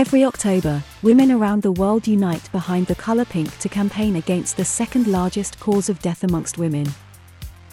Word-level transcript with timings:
Every 0.00 0.24
October, 0.24 0.82
women 1.02 1.30
around 1.30 1.60
the 1.60 1.72
world 1.72 2.08
unite 2.08 2.50
behind 2.52 2.86
the 2.86 2.94
color 2.94 3.26
pink 3.26 3.58
to 3.58 3.68
campaign 3.68 4.16
against 4.16 4.56
the 4.56 4.64
second 4.64 5.06
largest 5.06 5.60
cause 5.60 5.90
of 5.90 6.00
death 6.00 6.24
amongst 6.24 6.56
women. 6.56 6.86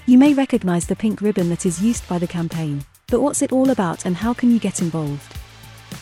You 0.07 0.17
may 0.17 0.33
recognize 0.33 0.85
the 0.85 0.95
pink 0.97 1.21
ribbon 1.21 1.47
that 1.47 1.65
is 1.65 1.81
used 1.81 2.05
by 2.09 2.17
the 2.17 2.27
campaign, 2.27 2.83
but 3.07 3.21
what's 3.21 3.41
it 3.41 3.53
all 3.53 3.69
about 3.69 4.05
and 4.05 4.17
how 4.17 4.33
can 4.33 4.51
you 4.51 4.59
get 4.59 4.81
involved? 4.81 5.37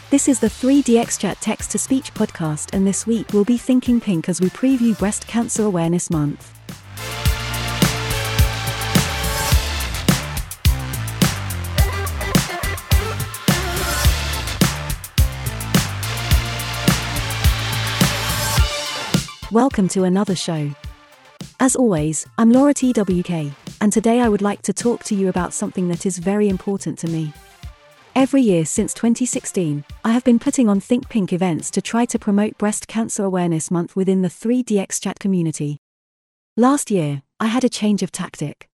This 0.09 0.27
is 0.27 0.39
the 0.39 0.47
3DX 0.47 1.19
Chat 1.19 1.39
Text 1.41 1.69
to 1.73 1.77
Speech 1.77 2.11
podcast, 2.15 2.73
and 2.73 2.87
this 2.87 3.05
week 3.05 3.31
we'll 3.31 3.45
be 3.45 3.59
thinking 3.59 4.01
pink 4.01 4.27
as 4.27 4.41
we 4.41 4.47
preview 4.47 4.97
Breast 4.97 5.27
Cancer 5.27 5.65
Awareness 5.65 6.09
Month. 6.09 6.54
Welcome 19.55 19.87
to 19.87 20.03
another 20.03 20.35
show. 20.35 20.69
As 21.61 21.77
always, 21.77 22.27
I'm 22.37 22.51
Laura 22.51 22.73
TWK, 22.73 23.55
and 23.79 23.93
today 23.93 24.19
I 24.19 24.27
would 24.27 24.41
like 24.41 24.61
to 24.63 24.73
talk 24.73 25.01
to 25.05 25.15
you 25.15 25.29
about 25.29 25.53
something 25.53 25.87
that 25.87 26.05
is 26.05 26.17
very 26.17 26.49
important 26.49 26.99
to 26.99 27.07
me. 27.07 27.31
Every 28.15 28.41
year 28.41 28.65
since 28.65 28.93
2016, 28.93 29.85
I 30.03 30.11
have 30.11 30.25
been 30.25 30.39
putting 30.39 30.67
on 30.67 30.81
Think 30.81 31.07
Pink 31.07 31.31
events 31.31 31.71
to 31.71 31.81
try 31.81 32.03
to 32.03 32.19
promote 32.19 32.57
Breast 32.57 32.89
Cancer 32.89 33.23
Awareness 33.23 33.71
Month 33.71 33.95
within 33.95 34.23
the 34.23 34.27
3DX 34.27 35.01
chat 35.01 35.19
community. 35.19 35.77
Last 36.57 36.91
year, 36.91 37.21
I 37.39 37.45
had 37.45 37.63
a 37.63 37.69
change 37.69 38.03
of 38.03 38.11
tactic. 38.11 38.67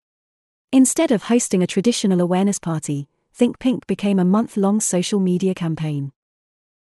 Instead 0.72 1.12
of 1.12 1.24
hosting 1.24 1.62
a 1.62 1.68
traditional 1.68 2.22
awareness 2.22 2.58
party, 2.58 3.10
Think 3.34 3.60
Pink 3.60 3.86
became 3.86 4.18
a 4.18 4.24
month 4.24 4.56
long 4.56 4.80
social 4.80 5.20
media 5.20 5.54
campaign. 5.54 6.14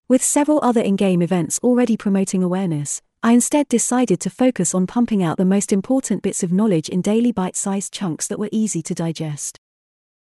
With 0.07 0.23
several 0.23 0.59
other 0.63 0.81
in 0.81 0.95
game 0.95 1.22
events 1.22 1.59
already 1.61 1.95
promoting 1.95 2.41
awareness, 2.41 3.03
I 3.25 3.31
instead 3.31 3.69
decided 3.69 4.19
to 4.19 4.29
focus 4.29 4.75
on 4.75 4.85
pumping 4.85 5.23
out 5.23 5.38
the 5.38 5.45
most 5.45 5.71
important 5.71 6.21
bits 6.21 6.43
of 6.43 6.52
knowledge 6.52 6.89
in 6.89 7.02
daily 7.02 7.31
bite 7.31 7.55
sized 7.55 7.93
chunks 7.93 8.27
that 8.27 8.38
were 8.38 8.49
easy 8.52 8.81
to 8.81 8.93
digest. 8.93 9.61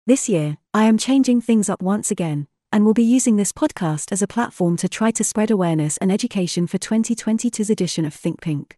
This 0.06 0.30
year, 0.30 0.58
I 0.76 0.84
am 0.84 1.00
changing 1.00 1.42
things 1.42 1.70
up 1.70 1.82
once 1.82 2.12
again, 2.12 2.46
and 2.72 2.86
will 2.86 2.94
be 2.94 3.04
using 3.04 3.36
this 3.36 3.52
podcast 3.52 4.12
as 4.12 4.22
a 4.22 4.28
platform 4.28 4.78
to 4.78 4.88
try 4.88 5.10
to 5.10 5.24
spread 5.24 5.50
awareness 5.50 5.98
and 5.98 6.12
education 6.12 6.68
for 6.68 6.78
2022's 6.78 7.72
edition 7.72 8.06
of 8.06 8.14
Think 8.14 8.42
Pink. 8.42 8.78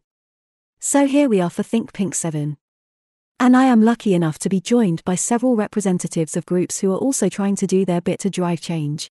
So 0.80 1.08
here 1.08 1.27
we 1.27 1.41
are 1.41 1.49
for 1.49 1.63
Think 1.63 1.91
Pink 1.91 2.16
7. 2.16 2.55
And 3.38 3.58
I 3.58 3.66
am 3.66 3.83
lucky 3.83 4.13
enough 4.13 4.39
to 4.39 4.49
be 4.49 4.61
joined 4.61 5.03
by 5.03 5.16
several 5.16 5.58
representatives 5.58 6.38
of 6.38 6.45
groups 6.45 6.80
who 6.80 6.93
are 6.93 6.97
also 6.97 7.27
trying 7.27 7.58
to 7.58 7.67
do 7.67 7.83
their 7.83 7.99
bit 7.99 8.21
to 8.21 8.30
drive 8.30 8.61
change. 8.61 9.11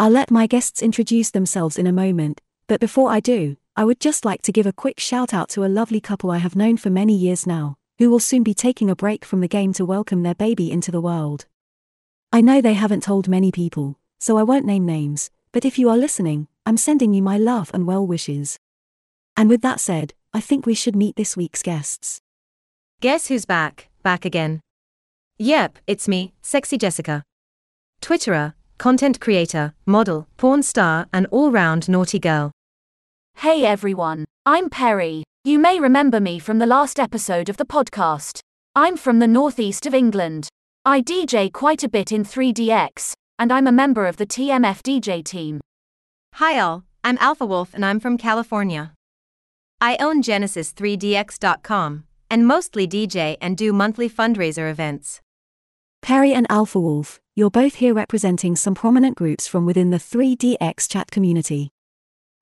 I'll 0.00 0.10
let 0.10 0.32
my 0.32 0.48
guests 0.48 0.82
introduce 0.82 1.30
themselves 1.30 1.78
in 1.78 1.86
a 1.86 1.92
moment, 1.92 2.40
but 2.66 2.80
before 2.80 3.08
I 3.08 3.20
do, 3.20 3.56
I 3.78 3.84
would 3.84 4.00
just 4.00 4.24
like 4.24 4.40
to 4.42 4.52
give 4.52 4.64
a 4.64 4.72
quick 4.72 4.98
shout 4.98 5.34
out 5.34 5.50
to 5.50 5.62
a 5.62 5.68
lovely 5.68 6.00
couple 6.00 6.30
I 6.30 6.38
have 6.38 6.56
known 6.56 6.78
for 6.78 6.88
many 6.88 7.14
years 7.14 7.46
now, 7.46 7.76
who 7.98 8.08
will 8.08 8.20
soon 8.20 8.42
be 8.42 8.54
taking 8.54 8.88
a 8.88 8.96
break 8.96 9.22
from 9.22 9.42
the 9.42 9.48
game 9.48 9.74
to 9.74 9.84
welcome 9.84 10.22
their 10.22 10.34
baby 10.34 10.72
into 10.72 10.90
the 10.90 11.00
world. 11.00 11.44
I 12.32 12.40
know 12.40 12.62
they 12.62 12.72
haven't 12.72 13.02
told 13.02 13.28
many 13.28 13.52
people, 13.52 13.98
so 14.18 14.38
I 14.38 14.44
won't 14.44 14.64
name 14.64 14.86
names, 14.86 15.30
but 15.52 15.66
if 15.66 15.78
you 15.78 15.90
are 15.90 15.96
listening, 15.98 16.48
I'm 16.64 16.78
sending 16.78 17.12
you 17.12 17.20
my 17.20 17.36
love 17.36 17.70
and 17.74 17.86
well 17.86 18.06
wishes. 18.06 18.58
And 19.36 19.50
with 19.50 19.60
that 19.60 19.78
said, 19.78 20.14
I 20.32 20.40
think 20.40 20.64
we 20.64 20.74
should 20.74 20.96
meet 20.96 21.16
this 21.16 21.36
week's 21.36 21.62
guests. 21.62 22.22
Guess 23.02 23.28
who's 23.28 23.44
back, 23.44 23.90
back 24.02 24.24
again? 24.24 24.62
Yep, 25.36 25.80
it's 25.86 26.08
me, 26.08 26.32
SexxxyJessica. 26.42 27.20
Twitterer, 28.00 28.54
content 28.78 29.20
creator, 29.20 29.74
model, 29.84 30.28
porn 30.38 30.62
star, 30.62 31.08
and 31.12 31.26
all 31.30 31.50
round 31.50 31.90
naughty 31.90 32.18
girl. 32.18 32.52
Hey 33.40 33.66
everyone, 33.66 34.24
I'm 34.46 34.70
Perrie. 34.70 35.22
You 35.44 35.58
may 35.58 35.78
remember 35.78 36.20
me 36.20 36.38
from 36.38 36.58
the 36.58 36.66
last 36.66 36.98
episode 36.98 37.50
of 37.50 37.58
the 37.58 37.66
podcast. 37.66 38.40
I'm 38.74 38.96
from 38.96 39.18
the 39.18 39.28
northeast 39.28 39.84
of 39.84 39.92
England. 39.92 40.48
I 40.86 41.02
DJ 41.02 41.52
quite 41.52 41.84
a 41.84 41.88
bit 41.90 42.12
in 42.12 42.24
3DX, 42.24 43.12
and 43.38 43.52
I'm 43.52 43.66
a 43.66 43.72
member 43.72 44.06
of 44.06 44.16
the 44.16 44.26
TMF 44.26 44.80
DJ 44.80 45.22
team. 45.22 45.60
Hi 46.36 46.58
all, 46.58 46.84
I'm 47.04 47.18
AlphaWulf 47.18 47.74
and 47.74 47.84
I'm 47.84 48.00
from 48.00 48.16
California. 48.16 48.94
I 49.82 49.98
own 50.00 50.22
Genesis3DX.com 50.22 52.04
and 52.30 52.46
mostly 52.46 52.88
DJ 52.88 53.36
and 53.42 53.58
do 53.58 53.74
monthly 53.74 54.08
fundraiser 54.08 54.70
events. 54.70 55.20
Perrie 56.02 56.34
and 56.34 56.48
AlphaWulf, 56.48 57.18
you're 57.36 57.50
both 57.50 57.74
here 57.76 57.92
representing 57.92 58.56
some 58.56 58.74
prominent 58.74 59.14
groups 59.14 59.46
from 59.46 59.66
within 59.66 59.90
the 59.90 59.98
3DX 59.98 60.88
chat 60.88 61.10
community. 61.10 61.68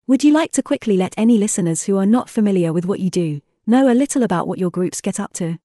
Would 0.07 0.23
you 0.23 0.35
like 0.35 0.53
to 0.53 0.63
quickly 0.63 0.99
let 0.99 1.15
any 1.17 1.39
listeners 1.39 1.85
who 1.85 1.97
are 1.97 2.05
not 2.05 2.29
familiar 2.29 2.75
with 2.75 2.85
what 2.85 3.01
you 3.01 3.09
do 3.09 3.41
know 3.67 3.91
a 3.91 3.95
little 3.95 4.23
about 4.23 4.47
what 4.47 4.59
your 4.59 4.69
groups 4.69 5.01
get 5.01 5.19
up 5.19 5.33
to? 5.35 5.57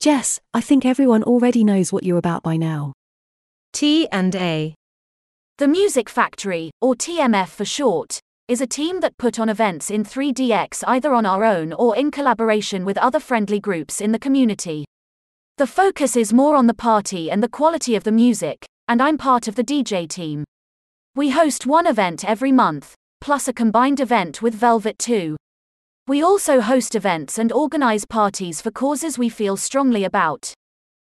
Jess, 0.00 0.40
I 0.52 0.60
think 0.60 0.84
everyone 0.84 1.22
already 1.22 1.62
knows 1.62 1.92
what 1.92 2.02
you're 2.02 2.18
about 2.18 2.42
by 2.42 2.56
now. 2.56 2.92
T 3.72 4.08
and 4.10 4.34
A. 4.34 4.74
The 5.58 5.68
Music 5.68 6.08
Factory, 6.08 6.72
or 6.80 6.96
TMF 6.96 7.50
for 7.50 7.64
short, 7.64 8.18
is 8.48 8.60
a 8.60 8.66
team 8.66 8.98
that 8.98 9.16
put 9.16 9.38
on 9.38 9.48
events 9.48 9.92
in 9.92 10.02
3DX 10.02 10.82
either 10.88 11.14
on 11.14 11.24
our 11.24 11.44
own 11.44 11.72
or 11.72 11.96
in 11.96 12.10
collaboration 12.10 12.84
with 12.84 12.98
other 12.98 13.20
friendly 13.20 13.60
groups 13.60 14.00
in 14.00 14.10
the 14.10 14.18
community. 14.18 14.84
The 15.58 15.68
focus 15.68 16.16
is 16.16 16.32
more 16.32 16.56
on 16.56 16.66
the 16.66 16.74
party 16.74 17.30
and 17.30 17.40
the 17.40 17.48
quality 17.48 17.94
of 17.94 18.02
the 18.02 18.10
music, 18.10 18.66
and 18.88 19.00
I'm 19.00 19.18
part 19.18 19.46
of 19.46 19.54
the 19.54 19.62
DJ 19.62 20.08
team. 20.08 20.42
We 21.14 21.30
host 21.30 21.64
one 21.64 21.86
event 21.86 22.24
every 22.24 22.50
month, 22.50 22.96
plus 23.22 23.46
a 23.46 23.52
combined 23.52 24.00
event 24.00 24.42
with 24.42 24.52
Velvet 24.52 24.98
2. 24.98 25.36
We 26.08 26.20
also 26.20 26.60
host 26.60 26.96
events 26.96 27.38
and 27.38 27.52
organize 27.52 28.04
parties 28.04 28.60
for 28.60 28.72
causes 28.72 29.16
we 29.16 29.28
feel 29.28 29.56
strongly 29.56 30.02
about. 30.02 30.52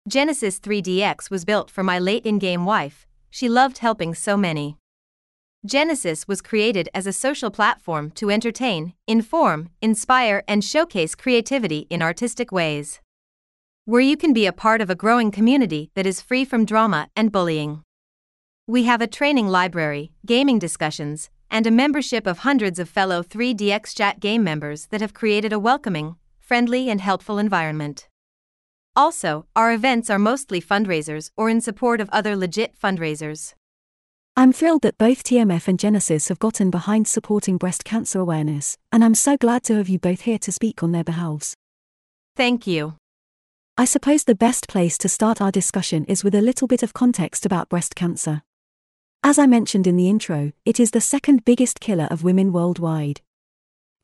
Genesis 0.07 0.61
3DX 0.61 1.31
was 1.31 1.47
built 1.47 1.71
for 1.71 1.83
my 1.83 1.99
late 1.99 2.27
in 2.27 2.39
game 2.39 2.67
wife, 2.67 3.07
she 3.31 3.49
loved 3.49 3.79
helping 3.79 4.15
so 4.15 4.37
many. 4.37 4.77
Genesis 5.65 6.29
was 6.29 6.43
created 6.43 6.91
as 6.93 7.07
a 7.07 7.13
social 7.13 7.51
platform 7.51 8.11
to 8.11 8.31
entertain, 8.31 8.93
inform, 9.07 9.71
inspire, 9.81 10.45
and 10.47 10.63
showcase 10.63 11.15
creativity 11.15 11.87
in 11.89 12.03
artistic 12.03 12.53
ways. 12.53 13.01
Where 13.87 14.03
you 14.03 14.19
can 14.19 14.35
be 14.35 14.45
a 14.45 14.53
part 14.53 14.83
of 14.83 14.91
a 14.91 14.95
growing 14.95 15.31
community 15.31 15.91
that 15.95 16.07
is 16.07 16.21
free 16.21 16.45
from 16.45 16.67
drama 16.67 17.09
and 17.17 17.33
bullying. 17.33 17.83
We 18.67 18.85
have 18.85 19.01
a 19.01 19.07
training 19.07 19.49
library, 19.49 20.13
gaming 20.27 20.59
discussions, 20.59 21.31
and 21.51 21.67
a 21.67 21.71
membership 21.71 22.27
of 22.27 22.39
hundreds 22.39 22.79
of 22.79 22.89
fellow 22.89 23.23
3DX 23.23 23.97
Chat 23.97 24.21
game 24.21 24.43
members 24.43 24.87
that 24.87 25.01
have 25.01 25.15
created 25.15 25.53
a 25.53 25.59
welcoming, 25.59 26.17
friendly, 26.39 26.89
and 26.89 27.01
helpful 27.01 27.39
environment. 27.39 28.09
Also, 28.97 29.47
our 29.57 29.73
events 29.73 30.09
are 30.09 30.19
mostly 30.19 30.61
fundraisers 30.61 31.31
or 31.37 31.51
in 31.51 31.61
support 31.61 32.01
of 32.01 32.09
other 32.11 32.37
legit 32.37 32.79
fundraisers. 32.79 33.55
I'm 34.37 34.53
thrilled 34.53 34.83
that 34.83 34.99
both 34.99 35.23
TMF 35.23 35.69
and 35.69 35.79
Genesis 35.79 36.29
have 36.29 36.39
gotten 36.41 36.71
behind 36.71 37.07
supporting 37.07 37.57
breast 37.57 37.85
cancer 37.85 38.19
awareness, 38.19 38.77
and 38.91 39.05
I'm 39.05 39.15
so 39.15 39.37
glad 39.37 39.63
to 39.65 39.77
have 39.77 39.89
you 39.89 39.99
both 39.99 40.23
here 40.23 40.39
to 40.41 40.51
speak 40.53 40.83
on 40.83 40.93
their 40.93 41.05
behalves. 41.05 41.55
Thank 42.37 42.67
you. 42.67 42.97
I 43.77 43.85
suppose 43.85 44.25
the 44.25 44.35
best 44.35 44.69
place 44.69 44.97
to 44.99 45.09
start 45.09 45.41
our 45.41 45.51
discussion 45.51 46.05
is 46.07 46.23
with 46.23 46.35
a 46.35 46.41
little 46.41 46.69
bit 46.69 46.83
of 46.83 46.95
context 46.95 47.45
about 47.45 47.69
breast 47.69 47.95
cancer. 47.97 48.43
As 49.27 49.39
I 49.39 49.47
mentioned 49.47 49.87
in 49.87 49.97
the 49.97 50.11
intro, 50.11 50.53
it 50.67 50.79
is 50.79 50.91
the 50.91 51.01
second 51.01 51.47
biggest 51.47 51.81
killer 51.81 52.07
of 52.11 52.25
women 52.25 52.53
worldwide. 52.53 53.23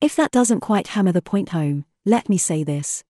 If 0.00 0.16
that 0.16 0.30
doesn't 0.30 0.60
quite 0.60 0.86
hammer 0.86 1.12
the 1.12 1.20
point 1.20 1.50
home, 1.50 1.84
let 2.06 2.30
me 2.30 2.38
say 2.38 2.64
this. 2.64 3.04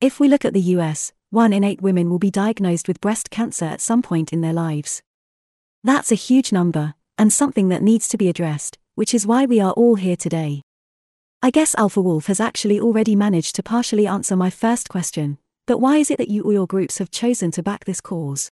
If 0.00 0.18
we 0.18 0.28
look 0.28 0.46
at 0.46 0.54
the 0.54 0.72
US, 0.76 1.12
one 1.28 1.52
in 1.52 1.62
eight 1.62 1.82
women 1.82 2.08
will 2.08 2.18
be 2.18 2.30
diagnosed 2.30 2.88
with 2.88 3.02
breast 3.02 3.28
cancer 3.28 3.66
at 3.66 3.82
some 3.82 4.00
point 4.00 4.32
in 4.32 4.40
their 4.40 4.54
lives. 4.54 5.02
That's 5.84 6.10
a 6.10 6.14
huge 6.14 6.52
number, 6.52 6.94
and 7.18 7.30
something 7.30 7.68
that 7.68 7.82
needs 7.82 8.08
to 8.08 8.16
be 8.16 8.30
addressed, 8.30 8.78
which 8.94 9.12
is 9.12 9.26
why 9.26 9.44
we 9.44 9.60
are 9.60 9.72
all 9.72 9.96
here 9.96 10.16
today. 10.16 10.62
I 11.42 11.50
guess 11.50 11.74
AlphaWulf 11.74 12.28
has 12.28 12.40
actually 12.40 12.80
already 12.80 13.14
managed 13.14 13.56
to 13.56 13.62
partially 13.62 14.06
answer 14.06 14.36
my 14.36 14.48
first 14.48 14.88
question, 14.88 15.36
but 15.66 15.82
why 15.82 15.98
is 15.98 16.10
it 16.10 16.16
that 16.16 16.30
you 16.30 16.44
or 16.44 16.54
your 16.54 16.66
groups 16.66 16.96
have 16.96 17.10
chosen 17.10 17.50
to 17.50 17.62
back 17.62 17.84
this 17.84 18.00
cause? 18.00 18.50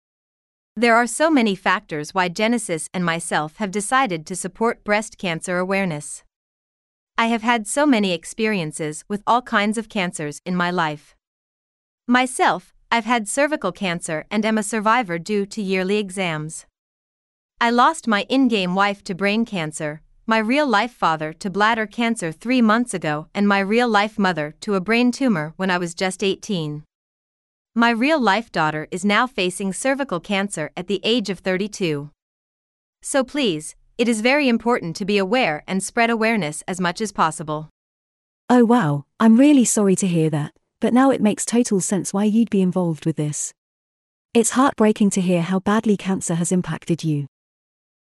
There 0.74 0.96
are 0.96 1.06
so 1.06 1.30
many 1.30 1.54
factors 1.54 2.14
why 2.14 2.30
Genesis 2.30 2.88
and 2.94 3.04
myself 3.04 3.56
have 3.56 3.70
decided 3.70 4.24
to 4.24 4.34
support 4.34 4.84
breast 4.84 5.18
cancer 5.18 5.58
awareness. 5.58 6.24
I 7.18 7.26
have 7.26 7.42
had 7.42 7.66
so 7.66 7.84
many 7.84 8.12
experiences 8.12 9.04
with 9.06 9.22
all 9.26 9.42
kinds 9.42 9.76
of 9.76 9.90
cancers 9.90 10.40
in 10.46 10.56
my 10.56 10.70
life. 10.70 11.14
Myself, 12.08 12.72
I've 12.90 13.04
had 13.04 13.28
cervical 13.28 13.70
cancer 13.70 14.24
and 14.30 14.46
am 14.46 14.56
a 14.56 14.62
survivor 14.62 15.18
due 15.18 15.44
to 15.44 15.60
yearly 15.60 15.98
exams. 15.98 16.64
I 17.60 17.68
lost 17.68 18.08
my 18.08 18.22
in 18.30 18.48
game 18.48 18.74
wife 18.74 19.04
to 19.04 19.14
brain 19.14 19.44
cancer, 19.44 20.00
my 20.26 20.38
real 20.38 20.66
life 20.66 20.92
father 20.92 21.34
to 21.34 21.50
bladder 21.50 21.86
cancer 21.86 22.32
three 22.32 22.62
months 22.62 22.94
ago, 22.94 23.28
and 23.34 23.46
my 23.46 23.58
real 23.58 23.88
life 23.88 24.18
mother 24.18 24.54
to 24.62 24.74
a 24.74 24.80
brain 24.80 25.12
tumor 25.12 25.52
when 25.56 25.70
I 25.70 25.76
was 25.76 25.94
just 25.94 26.24
18. 26.24 26.82
My 27.74 27.88
real 27.88 28.20
life 28.20 28.52
daughter 28.52 28.86
is 28.90 29.02
now 29.02 29.26
facing 29.26 29.72
cervical 29.72 30.20
cancer 30.20 30.70
at 30.76 30.88
the 30.88 31.00
age 31.02 31.30
of 31.30 31.38
32. 31.38 32.10
So 33.00 33.24
please, 33.24 33.76
it 33.96 34.08
is 34.08 34.20
very 34.20 34.46
important 34.46 34.94
to 34.96 35.06
be 35.06 35.16
aware 35.16 35.64
and 35.66 35.82
spread 35.82 36.10
awareness 36.10 36.62
as 36.68 36.82
much 36.82 37.00
as 37.00 37.12
possible. 37.12 37.70
Oh 38.50 38.66
wow, 38.66 39.06
I'm 39.18 39.38
really 39.38 39.64
sorry 39.64 39.96
to 39.96 40.06
hear 40.06 40.28
that, 40.28 40.52
but 40.80 40.92
now 40.92 41.10
it 41.10 41.22
makes 41.22 41.46
total 41.46 41.80
sense 41.80 42.12
why 42.12 42.24
you'd 42.24 42.50
be 42.50 42.60
involved 42.60 43.06
with 43.06 43.16
this. 43.16 43.54
It's 44.34 44.50
heartbreaking 44.50 45.08
to 45.10 45.22
hear 45.22 45.40
how 45.40 45.60
badly 45.60 45.96
cancer 45.96 46.34
has 46.34 46.52
impacted 46.52 47.02
you. 47.02 47.26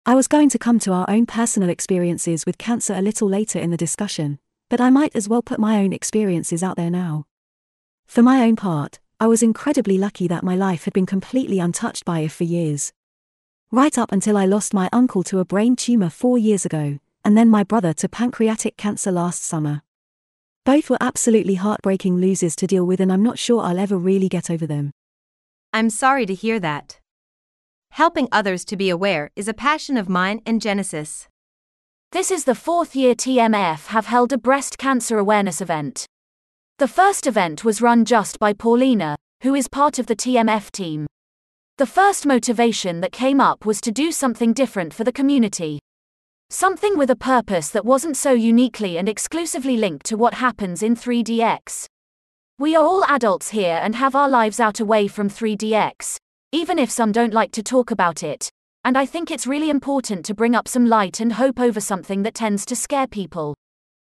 I 0.05 0.15
was 0.15 0.27
going 0.27 0.49
to 0.49 0.59
come 0.59 0.79
to 0.79 0.91
our 0.91 1.09
own 1.09 1.27
personal 1.27 1.69
experiences 1.69 2.45
with 2.45 2.57
cancer 2.57 2.93
a 2.93 3.01
little 3.01 3.29
later 3.29 3.59
in 3.59 3.71
the 3.71 3.77
discussion, 3.77 4.37
but 4.69 4.81
I 4.81 4.89
might 4.89 5.15
as 5.15 5.29
well 5.29 5.41
put 5.41 5.59
my 5.59 5.77
own 5.77 5.93
experiences 5.93 6.61
out 6.61 6.75
there 6.75 6.91
now. 6.91 7.23
For 8.05 8.21
my 8.21 8.41
own 8.43 8.57
part, 8.57 8.99
I 9.21 9.27
was 9.27 9.43
incredibly 9.43 9.99
lucky 9.99 10.27
that 10.29 10.43
my 10.43 10.55
life 10.55 10.85
had 10.85 10.93
been 10.93 11.05
completely 11.05 11.59
untouched 11.59 12.05
by 12.05 12.21
it 12.21 12.31
for 12.31 12.43
years. 12.43 12.91
Right 13.71 13.95
up 13.95 14.11
until 14.11 14.35
I 14.35 14.47
lost 14.47 14.73
my 14.73 14.89
uncle 14.91 15.21
to 15.25 15.37
a 15.37 15.45
brain 15.45 15.75
tumor 15.75 16.09
four 16.09 16.39
years 16.39 16.65
ago, 16.65 16.97
and 17.23 17.37
then 17.37 17.47
my 17.47 17.63
brother 17.63 17.93
to 17.93 18.09
pancreatic 18.09 18.77
cancer 18.77 19.11
last 19.11 19.43
summer. 19.43 19.83
Both 20.65 20.89
were 20.89 20.97
absolutely 20.99 21.53
heartbreaking 21.53 22.19
losses 22.19 22.55
to 22.55 22.65
deal 22.65 22.83
with, 22.83 22.99
and 22.99 23.13
I'm 23.13 23.21
not 23.21 23.37
sure 23.37 23.61
I'll 23.61 23.77
ever 23.77 23.95
really 23.95 24.27
get 24.27 24.49
over 24.49 24.65
them. 24.65 24.89
I'm 25.71 25.91
sorry 25.91 26.25
to 26.25 26.33
hear 26.33 26.59
that. 26.59 26.99
Helping 27.91 28.27
others 28.31 28.65
to 28.65 28.75
be 28.75 28.89
aware 28.89 29.29
is 29.35 29.47
a 29.47 29.53
passion 29.53 29.97
of 29.97 30.09
mine 30.09 30.41
and 30.47 30.59
Genesis. 30.59 31.27
This 32.11 32.31
is 32.31 32.45
the 32.45 32.55
fourth 32.55 32.95
year 32.95 33.13
TMF 33.13 33.85
have 33.85 34.07
held 34.07 34.33
a 34.33 34.39
breast 34.39 34.79
cancer 34.79 35.19
awareness 35.19 35.61
event. 35.61 36.07
The 36.81 36.87
first 36.87 37.27
event 37.27 37.63
was 37.63 37.79
run 37.79 38.05
just 38.05 38.39
by 38.39 38.53
Paulina, 38.53 39.15
who 39.43 39.53
is 39.53 39.67
part 39.67 39.99
of 39.99 40.07
the 40.07 40.15
TMF 40.15 40.71
team. 40.71 41.05
The 41.77 41.85
first 41.85 42.25
motivation 42.25 43.01
that 43.01 43.11
came 43.11 43.39
up 43.39 43.67
was 43.67 43.79
to 43.81 43.91
do 43.91 44.11
something 44.11 44.51
different 44.51 44.91
for 44.91 45.03
the 45.03 45.11
community. 45.11 45.77
Something 46.49 46.97
with 46.97 47.11
a 47.11 47.15
purpose 47.15 47.69
that 47.69 47.85
wasn't 47.85 48.17
so 48.17 48.31
uniquely 48.31 48.97
and 48.97 49.07
exclusively 49.07 49.77
linked 49.77 50.07
to 50.07 50.17
what 50.17 50.33
happens 50.33 50.81
in 50.81 50.95
3DX. 50.95 51.85
We 52.57 52.75
are 52.75 52.83
all 52.83 53.05
adults 53.07 53.51
here 53.51 53.79
and 53.83 53.93
have 53.93 54.15
our 54.15 54.27
lives 54.27 54.59
out 54.59 54.79
away 54.79 55.07
from 55.07 55.29
3DX, 55.29 56.17
even 56.51 56.79
if 56.79 56.89
some 56.89 57.11
don't 57.11 57.31
like 57.31 57.51
to 57.51 57.61
talk 57.61 57.91
about 57.91 58.23
it. 58.23 58.49
And 58.83 58.97
I 58.97 59.05
think 59.05 59.29
it's 59.29 59.45
really 59.45 59.69
important 59.69 60.25
to 60.25 60.33
bring 60.33 60.55
up 60.55 60.67
some 60.67 60.87
light 60.87 61.19
and 61.19 61.33
hope 61.33 61.59
over 61.59 61.79
something 61.79 62.23
that 62.23 62.33
tends 62.33 62.65
to 62.65 62.75
scare 62.75 63.05
people. 63.05 63.53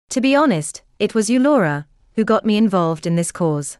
To 0.09 0.19
be 0.19 0.33
honest, 0.35 0.81
it 0.97 1.13
was 1.13 1.29
you, 1.29 1.39
Laura, 1.39 1.85
who 2.15 2.23
got 2.23 2.45
me 2.45 2.55
involved 2.55 3.05
in 3.05 3.15
this 3.15 3.31
cause. 3.31 3.77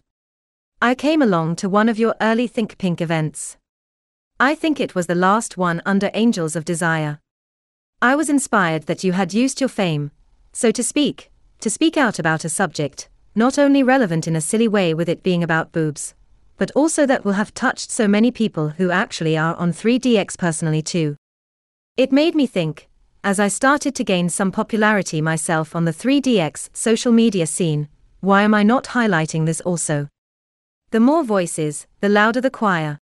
I 0.82 0.94
came 0.94 1.22
along 1.22 1.56
to 1.58 1.70
one 1.70 1.88
of 1.88 1.98
your 1.98 2.16
early 2.20 2.48
Think 2.48 2.78
Pink 2.78 3.00
events. 3.02 3.58
I 4.40 4.56
think 4.56 4.80
it 4.80 4.94
was 4.94 5.08
the 5.08 5.16
last 5.16 5.58
one 5.58 5.82
under 5.86 6.12
Angels 6.14 6.56
of 6.56 6.66
Desire. 6.66 7.20
I 8.02 8.16
was 8.16 8.30
inspired 8.30 8.84
that 8.84 9.04
you 9.06 9.14
had 9.14 9.34
used 9.34 9.62
your 9.62 9.70
fame, 9.70 10.12
so 10.52 10.70
to 10.72 10.84
speak, 10.84 11.32
to 11.62 11.70
speak 11.70 11.96
out 11.96 12.20
about 12.20 12.44
a 12.44 12.50
subject, 12.50 13.08
not 13.36 13.58
only 13.58 13.84
relevant 13.84 14.28
in 14.28 14.36
a 14.36 14.42
silly 14.42 14.68
way 14.68 14.94
with 14.94 15.08
it 15.08 15.24
being 15.24 15.42
about 15.42 15.72
boobs, 15.72 16.14
but 16.58 16.72
also 16.72 17.06
that 17.06 17.24
will 17.24 17.34
have 17.34 17.54
touched 17.54 17.90
so 17.90 18.06
many 18.06 18.32
people 18.32 18.70
who 18.70 18.92
actually 18.92 19.38
are 19.38 19.56
on 19.56 19.72
3DX 19.72 20.38
personally 20.38 20.82
too. 20.82 21.16
It 21.96 22.12
made 22.12 22.36
me 22.36 22.48
think, 22.48 22.90
as 23.24 23.40
I 23.40 23.48
started 23.48 23.96
to 23.96 24.04
gain 24.04 24.28
some 24.28 24.52
popularity 24.52 25.22
myself 25.22 25.74
on 25.74 25.86
the 25.86 25.94
3DX 25.94 26.70
social 26.74 27.14
media 27.14 27.48
scene, 27.48 27.88
why 28.26 28.42
am 28.42 28.56
I 28.56 28.64
not 28.64 28.86
highlighting 28.86 29.46
this 29.46 29.62
also? 29.62 30.10
The 30.90 31.00
more 31.00 31.24
voices, 31.24 31.86
the 32.02 32.10
louder 32.10 32.42
the 32.42 32.50
choir. 32.50 32.98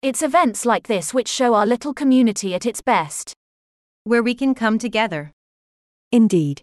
It's 0.00 0.22
events 0.22 0.64
like 0.64 0.86
this 0.86 1.12
which 1.12 1.28
show 1.28 1.52
our 1.52 1.66
little 1.66 1.92
community 1.92 2.54
at 2.54 2.64
its 2.64 2.80
best. 2.80 3.34
Where 4.04 4.22
we 4.22 4.34
can 4.34 4.54
come 4.54 4.78
together. 4.78 5.34
Indeed. 6.10 6.62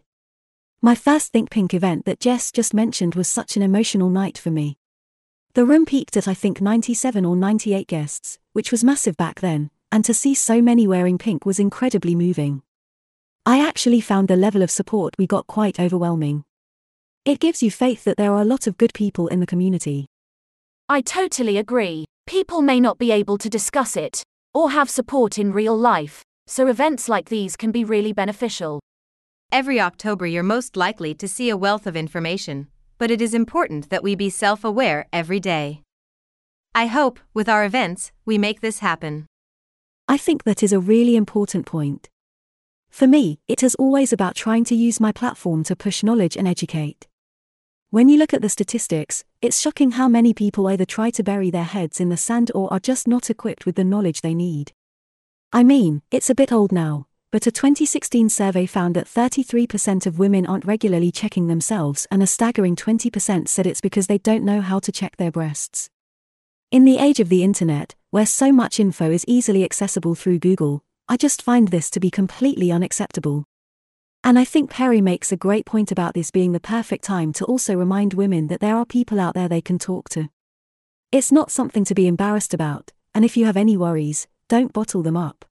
My 0.82 0.96
first 0.96 1.32
Think 1.32 1.52
Pink 1.52 1.76
event 1.76 2.06
that 2.06 2.20
Jess 2.20 2.52
just 2.52 2.74
mentioned 2.74 3.14
was 3.14 3.28
such 3.28 3.56
an 3.56 3.62
emotional 3.62 4.10
night 4.10 4.40
for 4.40 4.50
me. 4.50 4.80
The 5.54 5.64
room 5.64 5.86
peaked 5.86 6.18
at 6.18 6.28
I 6.28 6.34
think 6.34 6.60
97 6.60 7.24
or 7.24 7.36
98 7.36 7.86
guests, 7.88 8.40
which 8.54 8.72
was 8.72 8.84
massive 8.84 9.16
back 9.16 9.42
then, 9.42 9.70
and 9.92 10.04
to 10.06 10.14
see 10.14 10.34
so 10.34 10.60
many 10.60 10.88
wearing 10.88 11.20
pink 11.20 11.46
was 11.46 11.60
incredibly 11.60 12.16
moving. 12.16 12.64
I 13.46 13.64
actually 13.64 14.02
found 14.02 14.28
the 14.28 14.36
level 14.36 14.64
of 14.64 14.72
support 14.72 15.14
we 15.20 15.28
got 15.28 15.46
quite 15.46 15.80
overwhelming. 15.80 16.46
It 17.26 17.40
gives 17.40 17.64
you 17.64 17.72
faith 17.72 18.04
that 18.04 18.18
there 18.18 18.32
are 18.32 18.42
a 18.44 18.46
lot 18.46 18.68
of 18.68 18.78
good 18.78 18.94
people 18.94 19.28
in 19.30 19.40
the 19.40 19.48
community. 19.48 20.06
I 20.88 21.02
totally 21.02 21.58
agree. 21.58 22.06
People 22.28 22.62
may 22.62 22.80
not 22.80 23.00
be 23.00 23.12
able 23.12 23.40
to 23.40 23.50
discuss 23.50 23.98
it, 23.98 24.22
or 24.54 24.70
have 24.70 24.92
support 24.92 25.40
in 25.40 25.52
real 25.52 25.76
life, 25.76 26.22
so 26.46 26.68
events 26.68 27.10
like 27.10 27.30
these 27.30 27.58
can 27.58 27.72
be 27.72 27.84
really 27.84 28.14
beneficial. 28.14 28.80
Every 29.52 29.82
October, 29.82 30.28
you're 30.28 30.44
most 30.44 30.78
likely 30.78 31.16
to 31.16 31.28
see 31.28 31.50
a 31.50 31.58
wealth 31.58 31.88
of 31.88 31.96
information, 31.96 32.68
but 33.00 33.10
it 33.10 33.24
is 33.24 33.34
important 33.34 33.90
that 33.90 34.04
we 34.04 34.14
be 34.14 34.30
self 34.30 34.64
aware 34.64 35.08
every 35.12 35.40
day. 35.40 35.82
I 36.76 36.86
hope, 36.86 37.20
with 37.34 37.50
our 37.50 37.66
events, 37.66 38.12
we 38.26 38.38
make 38.38 38.62
this 38.62 38.80
happen. 38.80 39.26
I 40.08 40.18
think 40.18 40.44
that 40.44 40.62
is 40.62 40.74
a 40.74 40.80
really 40.80 41.16
important 41.16 41.66
point. 41.66 42.08
For 42.92 43.08
me, 43.08 43.40
it 43.48 43.64
is 43.64 43.74
always 43.76 44.14
about 44.14 44.36
trying 44.36 44.64
to 44.66 44.76
use 44.76 45.00
my 45.00 45.12
platform 45.12 45.64
to 45.64 45.76
push 45.76 46.04
knowledge 46.04 46.38
and 46.38 46.48
educate. 46.48 47.08
When 47.96 48.10
you 48.10 48.18
look 48.18 48.34
at 48.34 48.42
the 48.42 48.50
statistics, 48.50 49.24
it's 49.42 49.62
shocking 49.62 49.92
how 49.92 50.10
many 50.10 50.34
people 50.34 50.68
either 50.68 50.84
try 50.84 51.12
to 51.12 51.24
bury 51.24 51.50
their 51.50 51.64
heads 51.64 52.02
in 52.02 52.10
the 52.10 52.18
sand 52.18 52.52
or 52.54 52.68
are 52.74 52.78
just 52.82 53.08
not 53.08 53.30
equipped 53.30 53.66
with 53.66 53.78
the 53.78 53.86
knowledge 53.86 54.20
they 54.20 54.34
need. 54.34 54.74
I 55.54 55.64
mean, 55.64 56.02
it's 56.12 56.30
a 56.30 56.36
bit 56.36 56.52
old 56.52 56.74
now, 56.74 57.08
but 57.32 57.48
a 57.48 57.54
2016 57.54 58.28
survey 58.28 58.66
found 58.66 58.98
that 58.98 59.08
33% 59.08 60.06
of 60.06 60.20
women 60.20 60.46
aren't 60.46 60.66
regularly 60.66 61.10
checking 61.10 61.48
themselves 61.48 62.06
and 62.12 62.22
a 62.22 62.28
staggering 62.28 62.76
20% 62.76 63.48
said 63.48 63.66
it's 63.66 63.80
because 63.80 64.08
they 64.08 64.18
don't 64.18 64.44
know 64.44 64.60
how 64.60 64.80
to 64.80 64.92
check 64.92 65.16
their 65.16 65.32
breasts. 65.32 65.90
In 66.72 66.84
the 66.84 66.98
age 66.98 67.22
of 67.22 67.30
the 67.30 67.46
internet, 67.46 67.96
where 68.10 68.26
so 68.26 68.52
much 68.52 68.78
info 68.78 69.10
is 69.10 69.24
easily 69.26 69.64
accessible 69.64 70.16
through 70.16 70.40
Google, 70.40 70.84
I 71.08 71.16
just 71.16 71.42
find 71.42 71.70
this 71.70 71.90
to 71.92 72.02
be 72.02 72.12
completely 72.12 72.74
unacceptable. 72.74 73.46
And 74.26 74.40
I 74.40 74.44
think 74.44 74.72
Perrie 74.72 75.04
makes 75.04 75.32
a 75.32 75.38
great 75.38 75.68
point 75.68 75.92
about 75.92 76.16
this 76.16 76.32
being 76.32 76.52
the 76.52 76.60
perfect 76.60 77.04
time 77.04 77.32
to 77.34 77.46
also 77.46 77.76
remind 77.76 78.16
women 78.16 78.48
that 78.48 78.60
there 78.60 78.76
are 78.76 78.84
people 78.84 79.20
out 79.20 79.36
there 79.36 79.48
they 79.48 79.62
can 79.62 79.78
talk 79.78 80.10
to. 80.10 80.30
It's 81.12 81.32
not 81.32 81.52
something 81.52 81.86
to 81.86 81.94
be 81.94 82.08
embarrassed 82.08 82.52
about, 82.52 82.92
and 83.14 83.24
if 83.24 83.38
you 83.38 83.46
have 83.46 83.56
any 83.56 83.78
worries, 83.78 84.26
don't 84.50 84.74
bottle 84.74 85.04
them 85.04 85.16
up. 85.16 85.46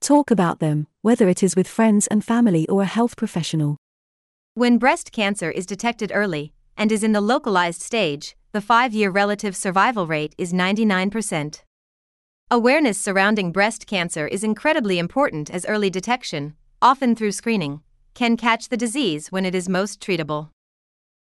Talk 0.00 0.30
about 0.30 0.60
them, 0.60 0.86
whether 1.02 1.28
it 1.28 1.42
is 1.42 1.56
with 1.56 1.66
friends 1.66 2.06
and 2.06 2.24
family 2.24 2.68
or 2.68 2.82
a 2.82 2.86
health 2.86 3.16
professional. 3.16 3.76
When 4.54 4.78
breast 4.78 5.10
cancer 5.10 5.50
is 5.50 5.66
detected 5.66 6.12
early 6.14 6.52
and 6.76 6.92
is 6.92 7.02
in 7.02 7.10
the 7.10 7.20
localized 7.20 7.82
stage, 7.82 8.36
the 8.52 8.60
five 8.60 8.94
year 8.94 9.10
relative 9.10 9.56
survival 9.56 10.06
rate 10.06 10.36
is 10.38 10.52
99%. 10.52 11.62
Awareness 12.48 12.96
surrounding 12.96 13.50
breast 13.50 13.88
cancer 13.88 14.28
is 14.28 14.44
incredibly 14.44 15.00
important 15.00 15.50
as 15.50 15.66
early 15.66 15.90
detection, 15.90 16.54
often 16.80 17.16
through 17.16 17.32
screening, 17.32 17.82
can 18.18 18.36
catch 18.36 18.68
the 18.68 18.76
disease 18.76 19.30
when 19.30 19.44
it 19.44 19.54
is 19.54 19.68
most 19.68 20.00
treatable. 20.00 20.48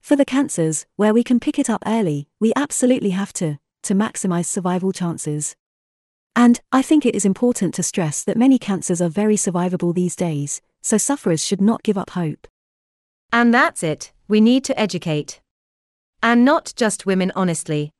For 0.00 0.16
the 0.16 0.24
cancers, 0.24 0.86
where 0.96 1.12
we 1.12 1.22
can 1.22 1.40
pick 1.40 1.58
it 1.58 1.70
up 1.70 1.82
early, 1.86 2.28
we 2.38 2.52
absolutely 2.56 3.10
have 3.10 3.32
to, 3.34 3.58
to 3.82 3.94
maximize 3.94 4.46
survival 4.46 4.92
chances. 4.92 5.56
And, 6.42 6.58
I 6.72 6.80
think 6.80 7.04
it 7.04 7.14
is 7.14 7.26
important 7.26 7.74
to 7.74 7.82
stress 7.82 8.24
that 8.24 8.38
many 8.38 8.58
cancers 8.58 9.02
are 9.02 9.10
very 9.10 9.36
survivable 9.36 9.94
these 9.94 10.16
days, 10.16 10.62
so 10.80 10.96
sufferers 10.96 11.44
should 11.44 11.60
not 11.60 11.82
give 11.82 11.98
up 11.98 12.08
hope. 12.08 12.48
And 13.30 13.52
that's 13.52 13.82
it, 13.82 14.10
we 14.26 14.40
need 14.40 14.64
to 14.64 14.80
educate. 14.80 15.42
And 16.22 16.42
not 16.42 16.72
just 16.76 17.04
women, 17.04 17.30
honestly. 17.36 17.90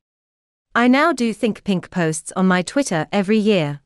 I 0.73 0.87
now 0.87 1.13
do 1.13 1.33
Think 1.33 1.63
Pink 1.63 1.91
posts 1.91 2.33
on 2.35 2.47
my 2.47 2.63
Twitter 2.63 3.05
every 3.11 3.37
year. 3.37 3.81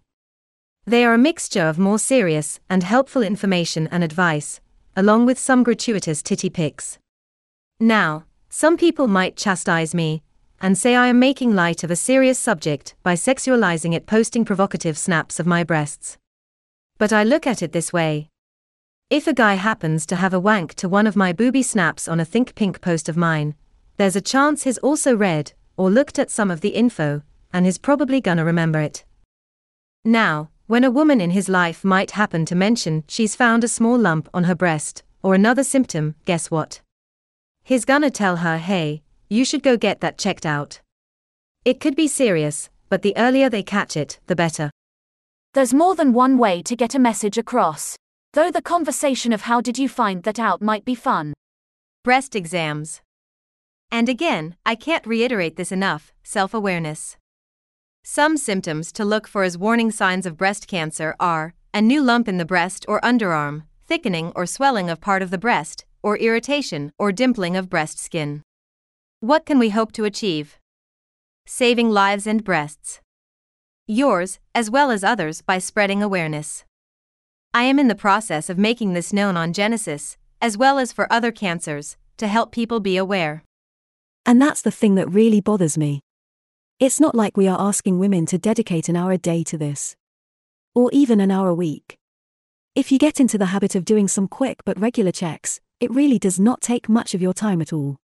They 0.85 1.03
are 1.03 1.15
a 1.15 1.17
mixture 1.17 1.67
of 1.67 1.77
more 1.77 1.99
serious 1.99 2.61
and 2.69 2.81
helpful 2.81 3.23
information 3.23 3.89
and 3.91 4.05
advice, 4.05 4.61
along 4.95 5.25
with 5.25 5.37
some 5.37 5.63
gratuitous 5.63 6.23
titty 6.23 6.49
pics. 6.49 6.97
Now, 7.81 8.23
some 8.47 8.77
people 8.77 9.09
might 9.09 9.35
chastise 9.35 9.93
me 9.93 10.23
and 10.61 10.77
say 10.77 10.95
I 10.95 11.07
am 11.07 11.19
making 11.19 11.53
light 11.53 11.83
of 11.83 11.91
a 11.91 11.95
serious 11.95 12.39
subject 12.39 12.95
by 13.03 13.13
sexualizing 13.15 13.93
it, 13.93 14.05
posting 14.05 14.45
provocative 14.45 14.97
snaps 14.97 15.39
of 15.39 15.45
my 15.45 15.63
breasts. 15.63 16.17
But 16.97 17.11
I 17.11 17.23
look 17.23 17.45
at 17.45 17.61
it 17.61 17.71
this 17.71 17.91
way. 17.91 18.29
If 19.09 19.27
a 19.27 19.33
guy 19.33 19.55
happens 19.55 20.05
to 20.07 20.15
have 20.15 20.33
a 20.33 20.39
wank 20.39 20.73
to 20.75 20.89
one 20.89 21.07
of 21.07 21.15
my 21.15 21.31
booby 21.33 21.61
snaps 21.61 22.07
on 22.07 22.19
a 22.19 22.25
Think 22.25 22.55
Pink 22.55 22.81
post 22.81 23.07
of 23.07 23.17
mine, 23.17 23.55
there's 23.97 24.15
a 24.15 24.21
chance 24.21 24.63
he's 24.63 24.79
also 24.79 25.15
read 25.15 25.53
or 25.77 25.89
looked 25.91 26.17
at 26.17 26.31
some 26.31 26.49
of 26.49 26.61
the 26.61 26.69
info 26.69 27.21
and 27.53 27.65
he's 27.65 27.77
probably 27.77 28.19
gonna 28.19 28.43
remember 28.43 28.79
it. 28.79 29.05
Now, 30.03 30.49
when 30.67 30.83
a 30.83 30.91
woman 30.91 31.21
in 31.21 31.29
his 31.29 31.47
life 31.47 31.83
might 31.83 32.11
happen 32.11 32.45
to 32.45 32.55
mention 32.55 33.03
she's 33.07 33.35
found 33.35 33.63
a 33.63 33.67
small 33.67 33.97
lump 33.97 34.27
on 34.33 34.45
her 34.45 34.55
breast, 34.55 35.03
or 35.21 35.35
another 35.35 35.63
symptom, 35.63 36.15
guess 36.25 36.49
what? 36.49 36.81
He's 37.63 37.85
gonna 37.85 38.11
tell 38.11 38.37
her, 38.37 38.57
hey, 38.57 39.03
you 39.29 39.45
should 39.45 39.63
go 39.63 39.77
get 39.77 40.01
that 40.01 40.17
checked 40.17 40.45
out. 40.45 40.81
It 41.63 41.79
could 41.79 41.95
be 41.95 42.07
serious, 42.07 42.69
but 42.89 43.01
the 43.01 43.17
earlier 43.17 43.49
they 43.49 43.63
catch 43.63 43.97
it, 43.97 44.19
the 44.27 44.35
better. 44.35 44.69
There's 45.53 45.73
more 45.73 45.95
than 45.95 46.13
one 46.13 46.37
way 46.37 46.61
to 46.61 46.75
get 46.75 46.95
a 46.95 46.99
message 46.99 47.37
across. 47.37 47.95
Though 48.33 48.51
the 48.51 48.61
conversation 48.61 49.31
of 49.31 49.43
how 49.43 49.61
did 49.61 49.77
you 49.77 49.87
find 49.87 50.23
that 50.23 50.39
out 50.39 50.61
might 50.61 50.83
be 50.83 50.95
fun. 50.95 51.33
Breast 52.03 52.35
exams. 52.35 53.01
And 53.91 54.09
again, 54.09 54.55
I 54.65 54.75
can't 54.75 55.07
reiterate 55.07 55.55
this 55.55 55.71
enough 55.71 56.11
self 56.23 56.53
awareness. 56.53 57.17
Some 58.03 58.37
symptoms 58.37 58.91
to 58.91 59.05
look 59.05 59.27
for 59.27 59.43
as 59.43 59.57
warning 59.57 59.89
signs 59.89 60.25
of 60.25 60.37
breast 60.37 60.67
cancer 60.67 61.15
are 61.19 61.53
a 61.73 61.81
new 61.81 62.03
lump 62.03 62.27
in 62.27 62.37
the 62.37 62.45
breast 62.45 62.85
or 62.87 63.01
underarm, 63.01 63.63
thickening 63.85 64.31
or 64.35 64.45
swelling 64.45 64.89
of 64.89 65.01
part 65.01 65.21
of 65.21 65.31
the 65.31 65.37
breast, 65.37 65.85
or 66.03 66.17
irritation 66.17 66.91
or 66.99 67.11
dimpling 67.11 67.57
of 67.57 67.69
breast 67.69 67.97
skin. 67.97 68.43
What 69.25 69.47
can 69.47 69.57
we 69.57 69.69
hope 69.69 69.91
to 69.93 70.03
achieve? 70.03 70.59
Saving 71.47 71.89
lives 71.89 72.27
and 72.27 72.43
breasts. 72.43 73.01
Yours, 73.87 74.37
as 74.53 74.69
well 74.69 74.91
as 74.91 75.03
others, 75.03 75.41
by 75.41 75.57
spreading 75.57 76.03
awareness. 76.03 76.63
I 77.51 77.63
am 77.63 77.79
in 77.79 77.87
the 77.87 77.95
process 77.95 78.51
of 78.51 78.59
making 78.59 78.93
this 78.93 79.11
known 79.11 79.35
on 79.35 79.51
Genesis, 79.51 80.15
as 80.43 80.59
well 80.59 80.77
as 80.77 80.91
for 80.91 81.11
other 81.11 81.31
cancers, 81.31 81.97
to 82.17 82.27
help 82.27 82.51
people 82.51 82.79
be 82.79 82.97
aware. 82.97 83.43
And 84.27 84.39
that's 84.39 84.61
the 84.61 84.69
thing 84.69 84.93
that 84.93 85.09
really 85.09 85.41
bothers 85.41 85.75
me. 85.75 86.01
It's 86.79 86.99
not 86.99 87.15
like 87.15 87.35
we 87.35 87.47
are 87.47 87.59
asking 87.59 87.97
women 87.97 88.27
to 88.27 88.37
dedicate 88.37 88.89
an 88.89 88.95
hour 88.95 89.11
a 89.11 89.17
day 89.17 89.43
to 89.45 89.57
this. 89.57 89.95
Or 90.75 90.91
even 90.93 91.19
an 91.19 91.31
hour 91.31 91.49
a 91.49 91.55
week. 91.55 91.97
If 92.75 92.91
you 92.91 92.99
get 92.99 93.19
into 93.19 93.39
the 93.39 93.47
habit 93.47 93.73
of 93.73 93.85
doing 93.85 94.07
some 94.07 94.27
quick 94.27 94.59
but 94.65 94.79
regular 94.79 95.11
checks, 95.11 95.61
it 95.79 95.89
really 95.89 96.19
does 96.19 96.39
not 96.39 96.61
take 96.61 96.87
much 96.87 97.15
of 97.15 97.23
your 97.23 97.33
time 97.33 97.59
at 97.59 97.73
all. 97.73 97.97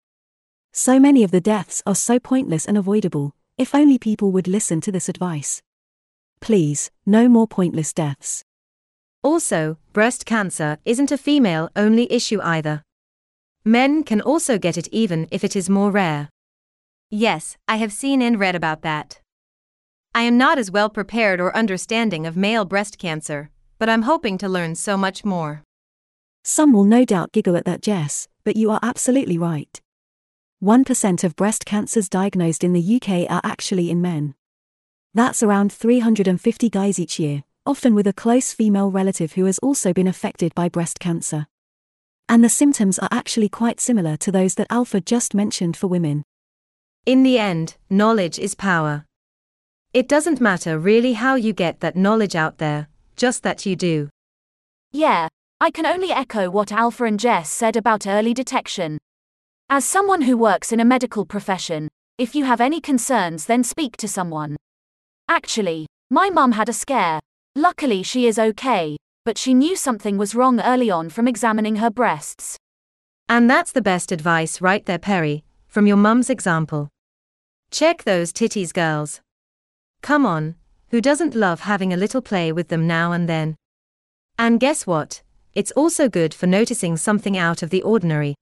So 0.73 1.00
many 1.00 1.25
of 1.25 1.33
the 1.33 1.41
deaths 1.41 1.83
are 1.85 1.97
so 1.97 2.21
pointless 2.21 2.65
and 2.65 2.79
avoidable, 2.79 3.35
if 3.59 3.75
only 3.75 3.99
people 3.99 4.31
would 4.31 4.47
listen 4.47 4.81
to 4.83 4.93
this 4.93 5.09
advice. 5.09 5.62
Please, 6.41 6.91
no 7.05 7.29
more 7.29 7.49
pointless 7.49 7.93
deaths. 7.93 8.45
Also, 9.23 9.79
breast 9.93 10.25
cancer 10.25 10.79
isn't 10.85 11.11
a 11.11 11.19
female 11.19 11.71
only 11.75 12.11
issue 12.11 12.41
either. 12.43 12.83
Men 13.65 14.05
can 14.05 14.21
also 14.21 14.59
get 14.59 14.79
it 14.79 14.89
even 14.93 15.29
if 15.31 15.45
it 15.45 15.55
is 15.55 15.69
more 15.69 15.91
rare. 15.91 16.31
Yes, 17.11 17.59
I 17.69 17.77
have 17.77 17.93
seen 17.93 18.23
and 18.23 18.39
read 18.39 18.55
about 18.55 18.83
that. 18.83 19.21
I 20.15 20.23
am 20.23 20.39
not 20.39 20.57
as 20.57 20.71
well 20.71 20.89
prepared 20.89 21.41
or 21.41 21.55
understanding 21.55 22.27
of 22.27 22.37
male 22.37 22.65
breast 22.65 22.97
cancer, 22.97 23.50
but 23.79 23.89
I'm 23.89 24.03
hoping 24.03 24.39
to 24.39 24.49
learn 24.49 24.77
so 24.77 24.97
much 24.97 25.25
more. 25.25 25.62
Some 26.45 26.73
will 26.73 26.85
no 26.85 27.05
doubt 27.05 27.33
giggle 27.33 27.57
at 27.57 27.65
that, 27.65 27.83
Jess, 27.83 28.29
but 28.45 28.57
you 28.57 28.71
are 28.71 28.81
absolutely 28.83 29.37
right. 29.37 29.81
1% 30.62 31.25
of 31.25 31.37
breast 31.37 31.64
cancers 31.64 32.07
diagnosed 32.11 32.62
in 32.62 32.75
the 32.75 32.97
UK 32.97 33.31
are 33.31 33.40
actually 33.43 33.90
in 33.90 34.02
men. 34.02 34.35
That's 35.14 35.43
around 35.43 35.73
350 35.73 36.69
guys 36.69 36.99
each 36.99 37.19
year, 37.19 37.45
often 37.64 37.95
with 37.95 38.07
a 38.07 38.12
close 38.12 38.52
female 38.52 38.90
relative 38.90 39.33
who 39.33 39.47
has 39.47 39.59
also 39.61 39.95
been 39.95 40.07
affected 40.07 40.55
by 40.55 40.69
breast 40.69 41.00
cancer. 41.00 41.47
And 42.29 42.45
the 42.45 42.50
symptoms 42.50 42.99
are 42.99 43.09
actually 43.11 43.49
quite 43.49 43.81
similar 43.81 44.19
to 44.19 44.31
those 44.31 44.57
that 44.57 44.67
Alpha 44.69 45.00
just 45.00 45.33
mentioned 45.33 45.79
for 45.79 45.87
women. 45.87 46.25
In 47.07 47.23
the 47.23 47.38
end, 47.38 47.79
knowledge 47.88 48.38
is 48.38 48.55
power. 48.55 49.07
It 49.95 50.09
doesn't 50.09 50.43
matter 50.43 50.79
really 50.79 51.14
how 51.14 51.37
you 51.37 51.55
get 51.55 51.81
that 51.81 51.97
knowledge 51.97 52.37
out 52.37 52.59
there, 52.59 52.88
just 53.17 53.43
that 53.45 53.64
you 53.64 53.76
do. 53.76 54.11
Yeah, 54.93 55.29
I 55.59 55.71
can 55.71 55.87
only 55.87 56.12
echo 56.12 56.50
what 56.50 56.71
Alpha 56.71 57.05
and 57.05 57.19
Jess 57.19 57.49
said 57.49 57.76
about 57.76 58.07
early 58.07 58.35
detection. 58.35 58.99
As 59.73 59.85
someone 59.85 60.23
who 60.23 60.37
works 60.37 60.73
in 60.73 60.81
a 60.81 60.85
medical 60.85 61.25
profession, 61.25 61.89
if 62.19 62.35
you 62.35 62.45
have 62.45 62.61
any 62.61 62.81
concerns, 62.81 63.47
then 63.47 63.65
speak 63.65 63.97
to 63.99 64.09
someone. 64.09 64.57
Actually, 65.29 65.87
my 66.11 66.29
mum 66.29 66.53
had 66.53 66.69
a 66.69 66.73
scare. 66.73 67.21
Luckily, 67.55 68.03
she 68.03 68.27
is 68.27 68.39
okay, 68.39 68.97
but 69.25 69.39
she 69.39 69.55
knew 69.55 69.77
something 69.77 70.19
was 70.19 70.35
wrong 70.35 70.61
early 70.61 70.91
on 70.91 71.09
from 71.09 71.29
examining 71.29 71.77
her 71.77 71.89
breasts. 71.89 72.57
And 73.29 73.49
that's 73.49 73.73
the 73.73 73.81
best 73.81 74.11
advice 74.11 74.61
right 74.61 74.85
there, 74.85 74.99
Perrie 74.99 75.45
from 75.71 75.87
your 75.87 75.97
mum's 75.97 76.29
example. 76.29 76.89
Check 77.71 78.03
those 78.03 78.33
titties, 78.33 78.75
girls. 78.75 79.21
Come 80.03 80.27
on, 80.27 80.57
who 80.89 81.00
doesn't 81.00 81.37
love 81.37 81.61
having 81.61 81.93
a 81.93 81.97
little 81.97 82.21
play 82.21 82.50
with 82.50 82.69
them 82.69 82.89
now 82.89 83.12
and 83.12 83.29
then? 83.29 83.55
And 84.37 84.59
guess 84.59 84.85
what? 84.85 85.23
It's 85.55 85.71
also 85.73 86.09
good 86.09 86.35
for 86.35 86.49
noticing 86.49 86.97
something 86.97 87.39
out 87.39 87.62
of 87.62 87.71
the 87.71 87.83
ordinary. 87.83 88.35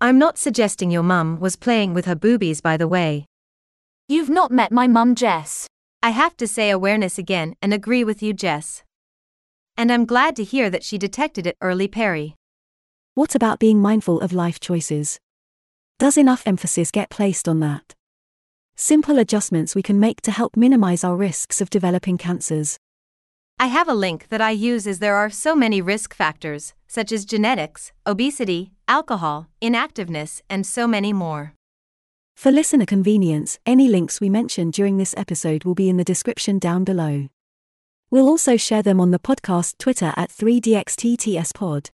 I'm 0.00 0.18
not 0.18 0.38
suggesting 0.38 0.90
your 0.90 1.02
mum 1.02 1.38
was 1.40 1.56
playing 1.56 1.94
with 1.94 2.04
her 2.06 2.14
boobies, 2.14 2.60
by 2.60 2.76
the 2.76 2.88
way. 2.88 3.26
You've 4.08 4.28
not 4.28 4.50
met 4.50 4.72
my 4.72 4.86
mum, 4.86 5.14
Jess. 5.14 5.66
I 6.02 6.10
have 6.10 6.36
to 6.38 6.46
say 6.46 6.70
awareness 6.70 7.16
again 7.16 7.54
and 7.62 7.72
agree 7.72 8.04
with 8.04 8.22
you, 8.22 8.34
Jess. 8.34 8.82
And 9.76 9.90
I'm 9.90 10.04
glad 10.04 10.36
to 10.36 10.44
hear 10.44 10.68
that 10.68 10.84
she 10.84 10.98
detected 10.98 11.46
it 11.46 11.56
early, 11.60 11.88
Perrie. 11.88 12.34
What 13.14 13.34
about 13.34 13.58
being 13.58 13.80
mindful 13.80 14.20
of 14.20 14.32
life 14.32 14.60
choices? 14.60 15.18
Does 15.98 16.18
enough 16.18 16.42
emphasis 16.46 16.90
get 16.90 17.08
placed 17.08 17.48
on 17.48 17.60
that? 17.60 17.94
Simple 18.76 19.18
adjustments 19.18 19.74
we 19.74 19.82
can 19.82 20.00
make 20.00 20.20
to 20.22 20.32
help 20.32 20.56
minimize 20.56 21.04
our 21.04 21.16
risks 21.16 21.60
of 21.60 21.70
developing 21.70 22.18
cancers. 22.18 22.76
I 23.58 23.68
have 23.68 23.88
a 23.88 23.94
link 23.94 24.28
that 24.28 24.40
I 24.40 24.50
use 24.50 24.86
as 24.88 24.98
there 24.98 25.14
are 25.14 25.30
so 25.30 25.54
many 25.54 25.80
risk 25.80 26.12
factors, 26.12 26.74
such 26.88 27.12
as 27.12 27.24
genetics, 27.24 27.92
obesity, 28.04 28.72
alcohol, 28.88 29.48
inactiveness, 29.60 30.42
and 30.48 30.66
so 30.66 30.86
many 30.86 31.12
more. 31.12 31.54
For 32.36 32.50
listener 32.50 32.86
convenience, 32.86 33.58
any 33.64 33.88
links 33.88 34.20
we 34.20 34.28
mention 34.28 34.70
during 34.70 34.98
this 34.98 35.14
episode 35.16 35.64
will 35.64 35.74
be 35.74 35.88
in 35.88 35.96
the 35.96 36.04
description 36.04 36.58
down 36.58 36.84
below. 36.84 37.28
We'll 38.10 38.28
also 38.28 38.56
share 38.56 38.82
them 38.82 39.00
on 39.00 39.10
the 39.10 39.18
podcast 39.18 39.78
Twitter 39.78 40.12
at 40.16 40.30
3DXTTSPod. 40.30 41.90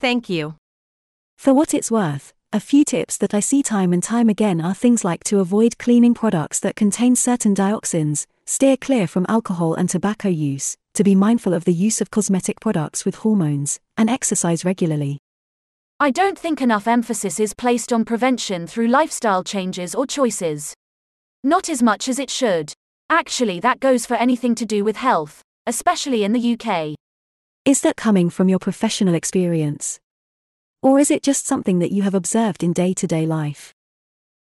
Thank 0.00 0.28
you. 0.28 0.56
For 1.36 1.54
what 1.54 1.74
it's 1.74 1.90
worth, 1.90 2.32
a 2.52 2.60
few 2.60 2.84
tips 2.84 3.16
that 3.16 3.32
I 3.32 3.40
see 3.40 3.62
time 3.62 3.92
and 3.92 4.02
time 4.02 4.28
again 4.28 4.60
are 4.60 4.74
things 4.74 5.04
like 5.04 5.24
to 5.24 5.40
avoid 5.40 5.78
cleaning 5.78 6.12
products 6.12 6.60
that 6.60 6.76
contain 6.76 7.16
certain 7.16 7.54
dioxins, 7.54 8.26
steer 8.44 8.76
clear 8.76 9.06
from 9.06 9.26
alcohol 9.28 9.74
and 9.74 9.88
tobacco 9.88 10.28
use, 10.28 10.76
to 10.94 11.02
be 11.02 11.14
mindful 11.14 11.54
of 11.54 11.64
the 11.64 11.72
use 11.72 12.00
of 12.00 12.10
cosmetic 12.10 12.60
products 12.60 13.04
with 13.04 13.16
hormones, 13.16 13.80
and 13.96 14.10
exercise 14.10 14.64
regularly. 14.64 15.18
I 16.02 16.10
don't 16.10 16.36
think 16.36 16.60
enough 16.60 16.88
emphasis 16.88 17.38
is 17.38 17.54
placed 17.54 17.92
on 17.92 18.04
prevention 18.04 18.66
through 18.66 18.88
lifestyle 18.88 19.44
changes 19.44 19.94
or 19.94 20.04
choices. 20.04 20.74
Not 21.44 21.68
as 21.68 21.80
much 21.80 22.08
as 22.08 22.18
it 22.18 22.28
should. 22.28 22.72
Actually, 23.08 23.60
that 23.60 23.78
goes 23.78 24.04
for 24.04 24.14
anything 24.14 24.56
to 24.56 24.66
do 24.66 24.82
with 24.82 24.96
health, 24.96 25.42
especially 25.64 26.24
in 26.24 26.32
the 26.32 26.58
UK. 26.58 26.96
Is 27.64 27.82
that 27.82 27.94
coming 27.94 28.30
from 28.30 28.48
your 28.48 28.58
professional 28.58 29.14
experience? 29.14 30.00
Or 30.82 30.98
is 30.98 31.08
it 31.08 31.22
just 31.22 31.46
something 31.46 31.78
that 31.78 31.92
you 31.92 32.02
have 32.02 32.14
observed 32.14 32.64
in 32.64 32.72
day 32.72 32.94
to 32.94 33.06
day 33.06 33.24
life? 33.24 33.72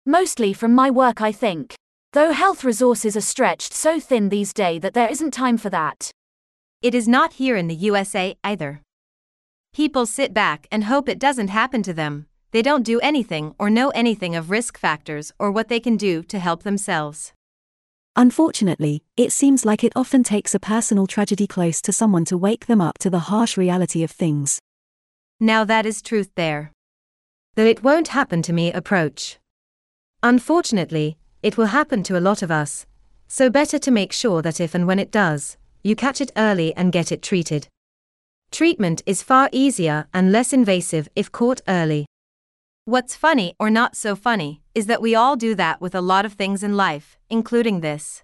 Mostly 0.04 0.54
from 0.54 0.74
my 0.74 0.90
work, 0.90 1.22
I 1.22 1.30
think. 1.30 1.76
Though 2.14 2.32
health 2.32 2.64
resources 2.64 3.16
are 3.16 3.20
stretched 3.20 3.72
so 3.72 4.00
thin 4.00 4.28
these 4.28 4.52
days 4.52 4.80
that 4.80 4.94
there 4.94 5.08
isn't 5.08 5.30
time 5.30 5.58
for 5.58 5.70
that. 5.70 6.10
It 6.82 6.96
is 6.96 7.06
not 7.06 7.34
here 7.34 7.54
in 7.54 7.68
the 7.68 7.76
USA 7.76 8.34
either. 8.42 8.80
People 9.74 10.06
sit 10.06 10.32
back 10.32 10.68
and 10.70 10.84
hope 10.84 11.08
it 11.08 11.18
doesn't 11.18 11.48
happen 11.48 11.82
to 11.82 11.92
them. 11.92 12.26
They 12.52 12.62
don't 12.62 12.84
do 12.84 13.00
anything 13.00 13.56
or 13.58 13.68
know 13.68 13.88
anything 13.90 14.36
of 14.36 14.48
risk 14.48 14.78
factors 14.78 15.32
or 15.36 15.50
what 15.50 15.66
they 15.66 15.80
can 15.80 15.96
do 15.96 16.22
to 16.22 16.38
help 16.38 16.62
themselves. 16.62 17.32
Unfortunately, 18.14 19.02
it 19.16 19.32
seems 19.32 19.64
like 19.64 19.82
it 19.82 19.92
often 19.96 20.22
takes 20.22 20.54
a 20.54 20.60
personal 20.60 21.08
tragedy 21.08 21.48
close 21.48 21.82
to 21.82 21.92
someone 21.92 22.24
to 22.26 22.38
wake 22.38 22.66
them 22.66 22.80
up 22.80 22.98
to 22.98 23.10
the 23.10 23.26
harsh 23.30 23.56
reality 23.56 24.04
of 24.04 24.12
things. 24.12 24.60
Now 25.40 25.64
that 25.64 25.86
is 25.86 26.00
truth 26.00 26.30
there. 26.36 26.70
Though 27.56 27.66
it 27.66 27.82
won't 27.82 28.14
happen 28.14 28.42
to 28.42 28.52
me 28.52 28.72
approach. 28.72 29.38
Unfortunately, 30.22 31.18
it 31.42 31.56
will 31.56 31.74
happen 31.74 32.04
to 32.04 32.16
a 32.16 32.22
lot 32.22 32.42
of 32.42 32.50
us. 32.52 32.86
So 33.26 33.50
better 33.50 33.80
to 33.80 33.90
make 33.90 34.12
sure 34.12 34.40
that 34.40 34.60
if 34.60 34.72
and 34.72 34.86
when 34.86 35.00
it 35.00 35.10
does, 35.10 35.56
you 35.82 35.96
catch 35.96 36.20
it 36.20 36.30
early 36.36 36.72
and 36.76 36.92
get 36.92 37.10
it 37.10 37.22
treated. 37.22 37.66
Treatment 38.54 39.02
is 39.04 39.20
far 39.20 39.48
easier 39.50 40.06
and 40.14 40.30
less 40.30 40.52
invasive 40.52 41.08
if 41.16 41.32
caught 41.32 41.60
early. 41.66 42.06
What's 42.84 43.16
funny 43.16 43.56
or 43.58 43.68
not 43.68 43.96
so 43.96 44.14
funny 44.14 44.62
is 44.76 44.86
that 44.86 45.02
we 45.02 45.12
all 45.12 45.34
do 45.34 45.56
that 45.56 45.80
with 45.80 45.92
a 45.92 46.00
lot 46.00 46.24
of 46.24 46.34
things 46.34 46.62
in 46.62 46.76
life, 46.76 47.18
including 47.28 47.80
this. 47.80 48.22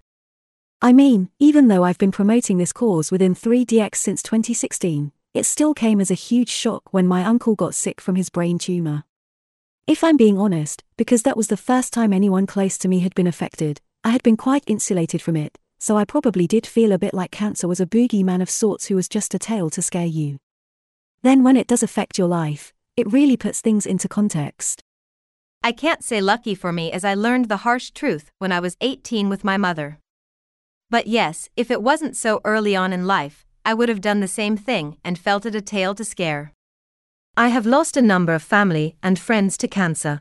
I 0.81 0.93
mean, 0.93 1.31
even 1.41 1.67
though 1.67 1.83
I've 1.83 1.99
been 1.99 2.13
promoting 2.13 2.59
this 2.59 2.73
cause 2.73 3.11
within 3.11 3.35
3DX 3.35 3.97
since 3.97 4.23
2016, 4.23 5.11
it 5.35 5.47
still 5.47 5.75
came 5.75 6.01
as 6.01 6.13
a 6.13 6.25
huge 6.29 6.49
shock 6.49 6.93
when 6.93 7.09
my 7.09 7.25
uncle 7.25 7.57
got 7.57 7.75
sick 7.75 8.01
from 8.01 8.15
his 8.15 8.31
brain 8.31 8.57
tumor. 8.57 9.03
If 9.89 10.05
I'm 10.05 10.17
being 10.17 10.39
honest, 10.39 10.85
because 10.97 11.25
that 11.25 11.37
was 11.37 11.49
the 11.49 11.57
first 11.57 11.93
time 11.93 12.13
anyone 12.13 12.47
close 12.47 12.79
to 12.79 12.89
me 12.89 13.01
had 13.01 13.17
been 13.17 13.27
affected, 13.27 13.81
I 14.05 14.11
had 14.11 14.23
been 14.23 14.37
quite 14.37 14.63
insulated 14.69 15.23
from 15.23 15.35
it, 15.35 15.59
so 15.81 15.97
I 15.97 16.05
probably 16.05 16.47
did 16.47 16.67
feel 16.67 16.93
a 16.93 16.99
bit 16.99 17.15
like 17.15 17.31
cancer 17.31 17.67
was 17.67 17.81
a 17.81 17.87
boogeyman 17.87 18.43
of 18.43 18.51
sorts 18.51 18.87
who 18.87 18.97
was 18.97 19.09
just 19.09 19.35
a 19.35 19.39
tale 19.39 19.71
to 19.71 19.81
scare 19.81 20.05
you. 20.05 20.37
Then 21.23 21.43
when 21.43 21.57
it 21.57 21.67
does 21.67 21.83
affect 21.83 22.19
your 22.19 22.29
life, 22.29 22.75
it 22.99 23.11
really 23.11 23.39
puts 23.39 23.63
things 23.63 23.87
into 23.87 24.07
context. 24.07 24.83
I 25.63 25.73
can't 25.73 26.05
say 26.05 26.21
lucky 26.21 26.55
for 26.55 26.71
me 26.71 26.93
as 26.93 27.03
I 27.03 27.15
learned 27.15 27.49
the 27.49 27.59
harsh 27.59 27.91
truth 27.93 28.31
when 28.39 28.53
I 28.53 28.61
was 28.61 28.77
18 28.83 29.31
with 29.31 29.43
my 29.43 29.57
mother. 29.57 29.99
But 30.91 31.07
yes, 31.07 31.49
if 31.57 31.71
it 31.71 31.83
wasn't 31.83 32.17
so 32.17 32.43
early 32.45 32.77
on 32.77 32.93
in 32.93 33.07
life, 33.07 33.47
I 33.65 33.73
would 33.73 33.89
have 33.89 34.01
done 34.03 34.21
the 34.21 34.29
same 34.29 34.59
thing 34.59 34.99
and 35.03 35.19
felt 35.19 35.47
it 35.47 35.55
a 35.55 35.63
tale 35.63 35.95
to 35.95 36.05
scare. 36.05 36.53
I 37.37 37.49
have 37.49 37.65
lost 37.65 37.97
a 37.97 38.03
number 38.03 38.35
of 38.35 38.43
family 38.43 38.97
and 39.03 39.19
friends 39.19 39.57
to 39.59 39.69
cancer. 39.69 40.21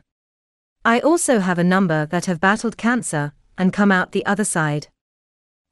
I 0.86 1.00
also 1.00 1.40
have 1.40 1.58
a 1.58 1.64
number 1.64 2.06
that 2.06 2.26
have 2.26 2.40
battled 2.40 2.78
cancer 2.78 3.32
and 3.58 3.72
come 3.72 3.92
out 3.92 4.12
the 4.12 4.24
other 4.24 4.44
side. 4.44 4.88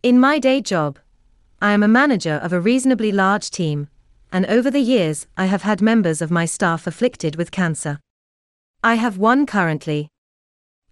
In 0.05 0.21
my 0.21 0.38
day 0.38 0.61
job, 0.61 1.00
I 1.61 1.73
am 1.73 1.83
a 1.83 1.88
manager 1.88 2.35
of 2.35 2.52
a 2.52 2.61
reasonably 2.61 3.11
large 3.11 3.50
team, 3.50 3.88
and 4.31 4.47
over 4.47 4.71
the 4.71 4.78
years 4.78 5.26
I 5.37 5.47
have 5.47 5.62
had 5.62 5.83
members 5.83 6.23
of 6.23 6.31
my 6.31 6.45
staff 6.45 6.87
afflicted 6.87 7.35
with 7.35 7.50
cancer. 7.50 7.99
I 8.85 8.95
have 8.95 9.19
one 9.19 9.45
currently. 9.45 10.07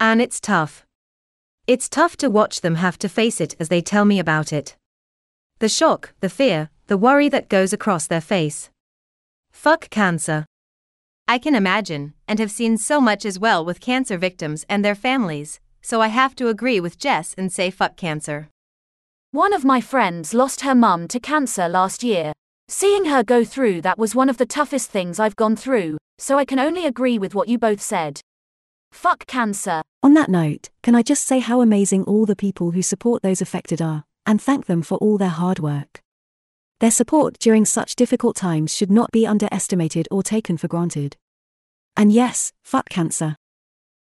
And 0.01 0.21
it's 0.21 0.41
tough. 0.41 0.85
It's 1.69 1.89
tough 1.89 2.17
to 2.17 2.29
watch 2.29 2.63
them 2.63 2.75
have 2.75 2.99
to 2.99 3.09
face 3.09 3.41
it 3.41 3.55
as 3.61 3.69
they 3.69 3.81
tell 3.81 4.05
me 4.05 4.19
about 4.19 4.53
it. 4.53 4.75
The 5.61 5.69
shock, 5.69 6.13
the 6.19 6.29
fear, 6.29 6.71
the 6.89 6.99
worry 6.99 7.29
that 7.29 7.49
goes 7.49 7.73
across 7.73 8.09
their 8.09 8.21
face. 8.21 8.71
Fuck 9.53 9.89
cancer. 9.89 10.47
I 11.29 11.39
can 11.39 11.55
imagine, 11.55 12.15
and 12.27 12.41
have 12.41 12.51
seen 12.51 12.77
so 12.77 13.01
much 13.01 13.25
as 13.25 13.39
well 13.39 13.65
with 13.65 13.81
cancer 13.81 14.19
victims 14.19 14.67
and 14.69 14.85
their 14.85 14.97
families, 14.97 15.61
so 15.81 16.01
I 16.01 16.09
have 16.09 16.35
to 16.35 16.49
agree 16.49 16.81
with 16.81 16.99
Jess 16.99 17.37
and 17.39 17.53
say 17.53 17.71
fuck 17.71 17.97
cancer. 17.97 18.49
One 19.33 19.53
of 19.53 19.65
my 19.65 19.81
friends 19.81 20.33
lost 20.33 20.63
her 20.63 20.75
mum 20.75 21.09
to 21.09 21.21
cancer 21.21 21.69
last 21.69 22.03
year. 22.03 22.33
Seeing 22.69 23.05
her 23.07 23.23
go 23.23 23.45
through 23.45 23.83
that 23.83 23.99
was 23.99 24.15
one 24.15 24.29
of 24.29 24.39
the 24.39 24.47
toughest 24.47 24.91
things 24.91 25.21
I've 25.21 25.37
gone 25.37 25.57
through, 25.57 25.99
so 26.19 26.39
I 26.39 26.45
can 26.45 26.59
only 26.59 26.87
agree 26.87 27.19
with 27.19 27.35
what 27.35 27.49
you 27.49 27.59
both 27.59 27.81
said. 27.81 28.21
Fuck 28.93 29.27
cancer. 29.27 29.83
On 30.03 30.15
that 30.15 30.31
note, 30.31 30.71
can 30.83 30.95
I 30.95 31.03
just 31.03 31.27
say 31.27 31.41
how 31.41 31.61
amazing 31.61 32.05
all 32.05 32.25
the 32.25 32.35
people 32.35 32.71
who 32.71 32.83
support 32.83 33.23
those 33.23 33.43
affected 33.43 33.83
are, 33.83 34.05
and 34.25 34.41
thank 34.41 34.67
them 34.67 34.83
for 34.83 34.97
all 34.99 35.19
their 35.19 35.29
hard 35.29 35.59
work. 35.59 36.01
Their 36.81 36.91
support 36.91 37.39
during 37.39 37.65
such 37.65 37.97
difficult 37.97 38.37
times 38.37 38.75
should 38.75 38.91
not 38.91 39.11
be 39.11 39.27
underestimated 39.27 40.09
or 40.11 40.23
taken 40.23 40.57
for 40.57 40.69
granted. 40.69 41.17
And 41.97 42.13
yes, 42.13 42.53
fuck 42.63 42.89
cancer. 42.89 43.37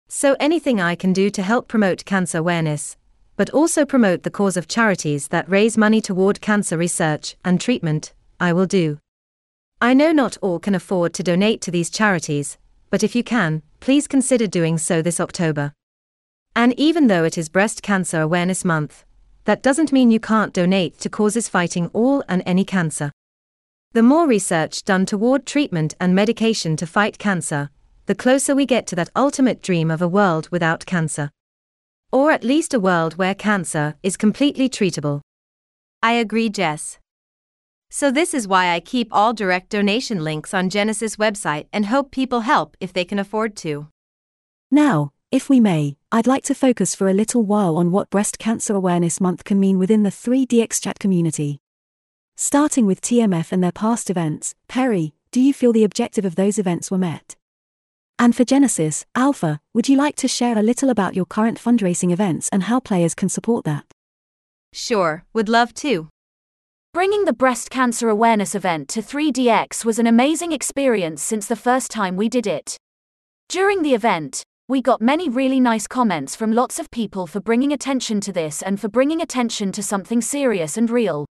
So 0.08 0.36
anything 0.38 0.80
I 0.80 0.94
can 0.94 1.12
do 1.12 1.30
to 1.30 1.42
help 1.42 1.68
promote 1.68 2.04
cancer 2.04 2.38
awareness, 2.38 2.96
but 3.36 3.50
also 3.50 3.84
promote 3.84 4.22
the 4.22 4.30
cause 4.30 4.56
of 4.56 4.66
charities 4.66 5.28
that 5.28 5.48
raise 5.48 5.76
money 5.76 6.00
toward 6.00 6.40
cancer 6.40 6.76
research 6.76 7.36
and 7.44 7.60
treatment, 7.60 8.12
I 8.40 8.52
will 8.52 8.66
do. 8.66 8.98
I 9.80 9.92
know 9.92 10.10
not 10.10 10.38
all 10.40 10.58
can 10.58 10.74
afford 10.74 11.12
to 11.14 11.22
donate 11.22 11.60
to 11.62 11.70
these 11.70 11.90
charities, 11.90 12.56
but 12.90 13.02
if 13.02 13.14
you 13.14 13.22
can, 13.22 13.62
please 13.80 14.08
consider 14.08 14.46
doing 14.46 14.78
so 14.78 15.02
this 15.02 15.20
October. 15.20 15.72
And 16.54 16.72
even 16.78 17.08
though 17.08 17.24
it 17.24 17.36
is 17.36 17.50
Breast 17.50 17.82
Cancer 17.82 18.22
Awareness 18.22 18.64
Month, 18.64 19.04
that 19.44 19.62
doesn't 19.62 19.92
mean 19.92 20.10
you 20.10 20.18
can't 20.18 20.54
donate 20.54 20.98
to 21.00 21.10
causes 21.10 21.48
fighting 21.48 21.90
all 21.92 22.24
and 22.28 22.42
any 22.46 22.64
cancer. 22.64 23.12
The 23.92 24.02
more 24.02 24.26
research 24.26 24.82
done 24.84 25.06
toward 25.06 25.46
treatment 25.46 25.94
and 26.00 26.14
medication 26.14 26.76
to 26.76 26.86
fight 26.86 27.18
cancer, 27.18 27.70
the 28.06 28.14
closer 28.14 28.54
we 28.54 28.66
get 28.66 28.86
to 28.88 28.96
that 28.96 29.10
ultimate 29.14 29.62
dream 29.62 29.90
of 29.90 30.00
a 30.00 30.08
world 30.08 30.48
without 30.50 30.86
cancer. 30.86 31.30
Or 32.12 32.30
at 32.30 32.44
least 32.44 32.72
a 32.72 32.80
world 32.80 33.18
where 33.18 33.34
cancer 33.34 33.96
is 34.02 34.16
completely 34.16 34.68
treatable. 34.68 35.20
I 36.02 36.12
agree, 36.12 36.48
Jess. 36.48 36.98
So, 37.90 38.10
this 38.10 38.34
is 38.34 38.48
why 38.48 38.70
I 38.70 38.80
keep 38.80 39.08
all 39.12 39.32
direct 39.32 39.70
donation 39.70 40.24
links 40.24 40.52
on 40.52 40.70
Genesis 40.70 41.16
website 41.16 41.66
and 41.72 41.86
hope 41.86 42.10
people 42.10 42.40
help 42.40 42.76
if 42.80 42.92
they 42.92 43.04
can 43.04 43.18
afford 43.18 43.56
to. 43.56 43.88
Now, 44.70 45.12
if 45.30 45.48
we 45.48 45.60
may, 45.60 45.96
I'd 46.10 46.26
like 46.26 46.44
to 46.44 46.54
focus 46.54 46.94
for 46.94 47.08
a 47.08 47.14
little 47.14 47.42
while 47.42 47.76
on 47.76 47.92
what 47.92 48.10
Breast 48.10 48.38
Cancer 48.38 48.74
Awareness 48.74 49.20
Month 49.20 49.44
can 49.44 49.60
mean 49.60 49.78
within 49.78 50.02
the 50.02 50.10
3DX 50.10 50.82
chat 50.82 50.98
community. 50.98 51.60
Starting 52.36 52.86
with 52.86 53.00
TMF 53.00 53.52
and 53.52 53.62
their 53.62 53.72
past 53.72 54.10
events, 54.10 54.54
Perrie, 54.68 55.12
do 55.30 55.40
you 55.40 55.54
feel 55.54 55.72
the 55.72 55.84
objective 55.84 56.24
of 56.24 56.34
those 56.34 56.58
events 56.58 56.90
were 56.90 56.98
met? 56.98 57.35
And 58.18 58.34
for 58.34 58.44
Genesis, 58.44 59.04
Alpha, 59.14 59.60
would 59.74 59.88
you 59.88 59.96
like 59.96 60.16
to 60.16 60.28
share 60.28 60.56
a 60.56 60.62
little 60.62 60.88
about 60.88 61.14
your 61.14 61.26
current 61.26 61.58
fundraising 61.58 62.12
events 62.12 62.48
and 62.50 62.64
how 62.64 62.80
players 62.80 63.14
can 63.14 63.28
support 63.28 63.64
that? 63.66 63.84
Sure, 64.72 65.24
would 65.34 65.48
love 65.48 65.74
to. 65.74 66.08
Bringing 66.94 67.26
the 67.26 67.34
breast 67.34 67.68
cancer 67.68 68.08
awareness 68.08 68.54
event 68.54 68.88
to 68.88 69.02
3DX 69.02 69.84
was 69.84 69.98
an 69.98 70.06
amazing 70.06 70.52
experience 70.52 71.22
since 71.22 71.46
the 71.46 71.56
first 71.56 71.90
time 71.90 72.16
we 72.16 72.28
did 72.30 72.46
it. 72.46 72.78
During 73.50 73.82
the 73.82 73.92
event, 73.92 74.42
we 74.66 74.80
got 74.80 75.02
many 75.02 75.28
really 75.28 75.60
nice 75.60 75.86
comments 75.86 76.34
from 76.34 76.52
lots 76.52 76.78
of 76.78 76.90
people 76.90 77.26
for 77.26 77.38
bringing 77.38 77.70
attention 77.70 78.20
to 78.22 78.32
this 78.32 78.62
and 78.62 78.80
for 78.80 78.88
bringing 78.88 79.20
attention 79.20 79.72
to 79.72 79.82
something 79.82 80.22
serious 80.22 80.78
and 80.78 80.88
real. 80.88 81.26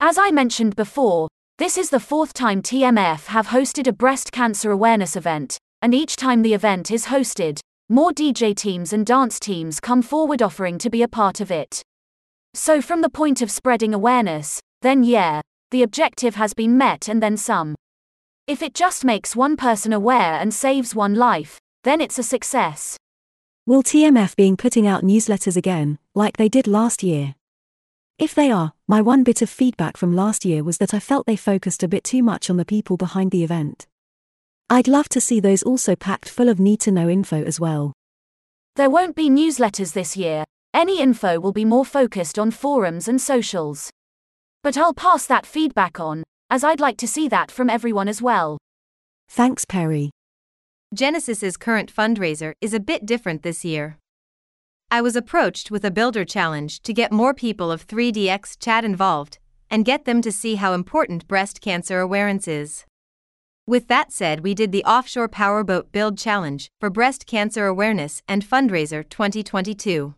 As 0.00 0.18
I 0.18 0.30
mentioned 0.30 0.76
before, 0.76 1.28
this 1.56 1.78
is 1.78 1.90
the 1.90 1.98
fourth 1.98 2.34
time 2.34 2.60
TMF 2.62 3.26
have 3.26 3.48
hosted 3.48 3.86
a 3.86 3.92
breast 3.92 4.32
cancer 4.32 4.70
awareness 4.70 5.16
event, 5.16 5.58
and 5.82 5.94
each 5.94 6.16
time 6.16 6.42
the 6.42 6.54
event 6.54 6.90
is 6.90 7.06
hosted, 7.06 7.60
more 7.88 8.12
DJ 8.12 8.54
teams 8.54 8.92
and 8.92 9.04
dance 9.04 9.40
teams 9.40 9.80
come 9.80 10.02
forward 10.02 10.42
offering 10.42 10.78
to 10.78 10.90
be 10.90 11.02
a 11.02 11.08
part 11.08 11.40
of 11.40 11.50
it. 11.50 11.82
So, 12.54 12.80
from 12.80 13.00
the 13.00 13.08
point 13.08 13.42
of 13.42 13.50
spreading 13.50 13.94
awareness, 13.94 14.60
then 14.82 15.04
yeah, 15.04 15.40
the 15.70 15.82
objective 15.82 16.34
has 16.34 16.54
been 16.54 16.76
met 16.76 17.08
and 17.08 17.22
then 17.22 17.36
some. 17.36 17.74
If 18.46 18.62
it 18.62 18.74
just 18.74 19.04
makes 19.04 19.36
one 19.36 19.56
person 19.56 19.92
aware 19.92 20.34
and 20.34 20.52
saves 20.52 20.94
one 20.94 21.14
life, 21.14 21.58
then 21.84 22.00
it's 22.00 22.18
a 22.18 22.22
success. 22.22 22.96
Will 23.66 23.82
TMF 23.82 24.34
being 24.36 24.56
putting 24.56 24.86
out 24.86 25.04
newsletters 25.04 25.56
again, 25.56 25.98
like 26.14 26.36
they 26.36 26.48
did 26.48 26.66
last 26.66 27.02
year? 27.02 27.34
If 28.18 28.34
they 28.34 28.50
are, 28.50 28.72
my 28.86 29.00
one 29.00 29.24
bit 29.24 29.42
of 29.42 29.48
feedback 29.48 29.96
from 29.96 30.14
last 30.14 30.44
year 30.44 30.62
was 30.62 30.78
that 30.78 30.92
I 30.92 30.98
felt 30.98 31.26
they 31.26 31.36
focused 31.36 31.82
a 31.82 31.88
bit 31.88 32.04
too 32.04 32.22
much 32.22 32.50
on 32.50 32.56
the 32.56 32.64
people 32.64 32.96
behind 32.96 33.30
the 33.30 33.44
event. 33.44 33.86
I'd 34.72 34.86
love 34.86 35.08
to 35.08 35.20
see 35.20 35.40
those 35.40 35.64
also 35.64 35.96
packed 35.96 36.28
full 36.28 36.48
of 36.48 36.60
need 36.60 36.78
to 36.82 36.92
know 36.92 37.08
info 37.08 37.42
as 37.42 37.58
well. 37.58 37.92
There 38.76 38.88
won't 38.88 39.16
be 39.16 39.28
newsletters 39.28 39.94
this 39.94 40.16
year, 40.16 40.44
any 40.72 41.00
info 41.00 41.40
will 41.40 41.52
be 41.52 41.64
more 41.64 41.84
focused 41.84 42.38
on 42.38 42.52
forums 42.52 43.08
and 43.08 43.20
socials. 43.20 43.90
But 44.62 44.76
I'll 44.76 44.94
pass 44.94 45.26
that 45.26 45.44
feedback 45.44 45.98
on, 45.98 46.22
as 46.50 46.62
I'd 46.62 46.78
like 46.78 46.96
to 46.98 47.08
see 47.08 47.26
that 47.26 47.50
from 47.50 47.68
everyone 47.68 48.06
as 48.06 48.22
well. 48.22 48.58
Thanks, 49.28 49.64
Perrie. 49.64 50.10
Genesis's 50.94 51.56
current 51.56 51.92
fundraiser 51.92 52.52
is 52.60 52.72
a 52.72 52.78
bit 52.78 53.04
different 53.04 53.42
this 53.42 53.64
year. 53.64 53.98
I 54.88 55.02
was 55.02 55.16
approached 55.16 55.72
with 55.72 55.84
a 55.84 55.90
builder 55.90 56.24
challenge 56.24 56.80
to 56.82 56.92
get 56.92 57.10
more 57.10 57.34
people 57.34 57.72
of 57.72 57.88
3DX 57.88 58.56
chat 58.60 58.84
involved 58.84 59.40
and 59.68 59.84
get 59.84 60.04
them 60.04 60.22
to 60.22 60.30
see 60.30 60.54
how 60.54 60.74
important 60.74 61.26
breast 61.26 61.60
cancer 61.60 61.98
awareness 61.98 62.46
is. 62.46 62.84
With 63.66 63.88
that 63.88 64.12
said, 64.12 64.40
we 64.40 64.54
did 64.54 64.72
the 64.72 64.84
Offshore 64.84 65.28
Powerboat 65.28 65.92
Build 65.92 66.18
Challenge 66.18 66.70
for 66.80 66.90
Breast 66.90 67.26
Cancer 67.26 67.66
Awareness 67.66 68.22
and 68.26 68.44
Fundraiser 68.44 69.08
2022. 69.08 70.14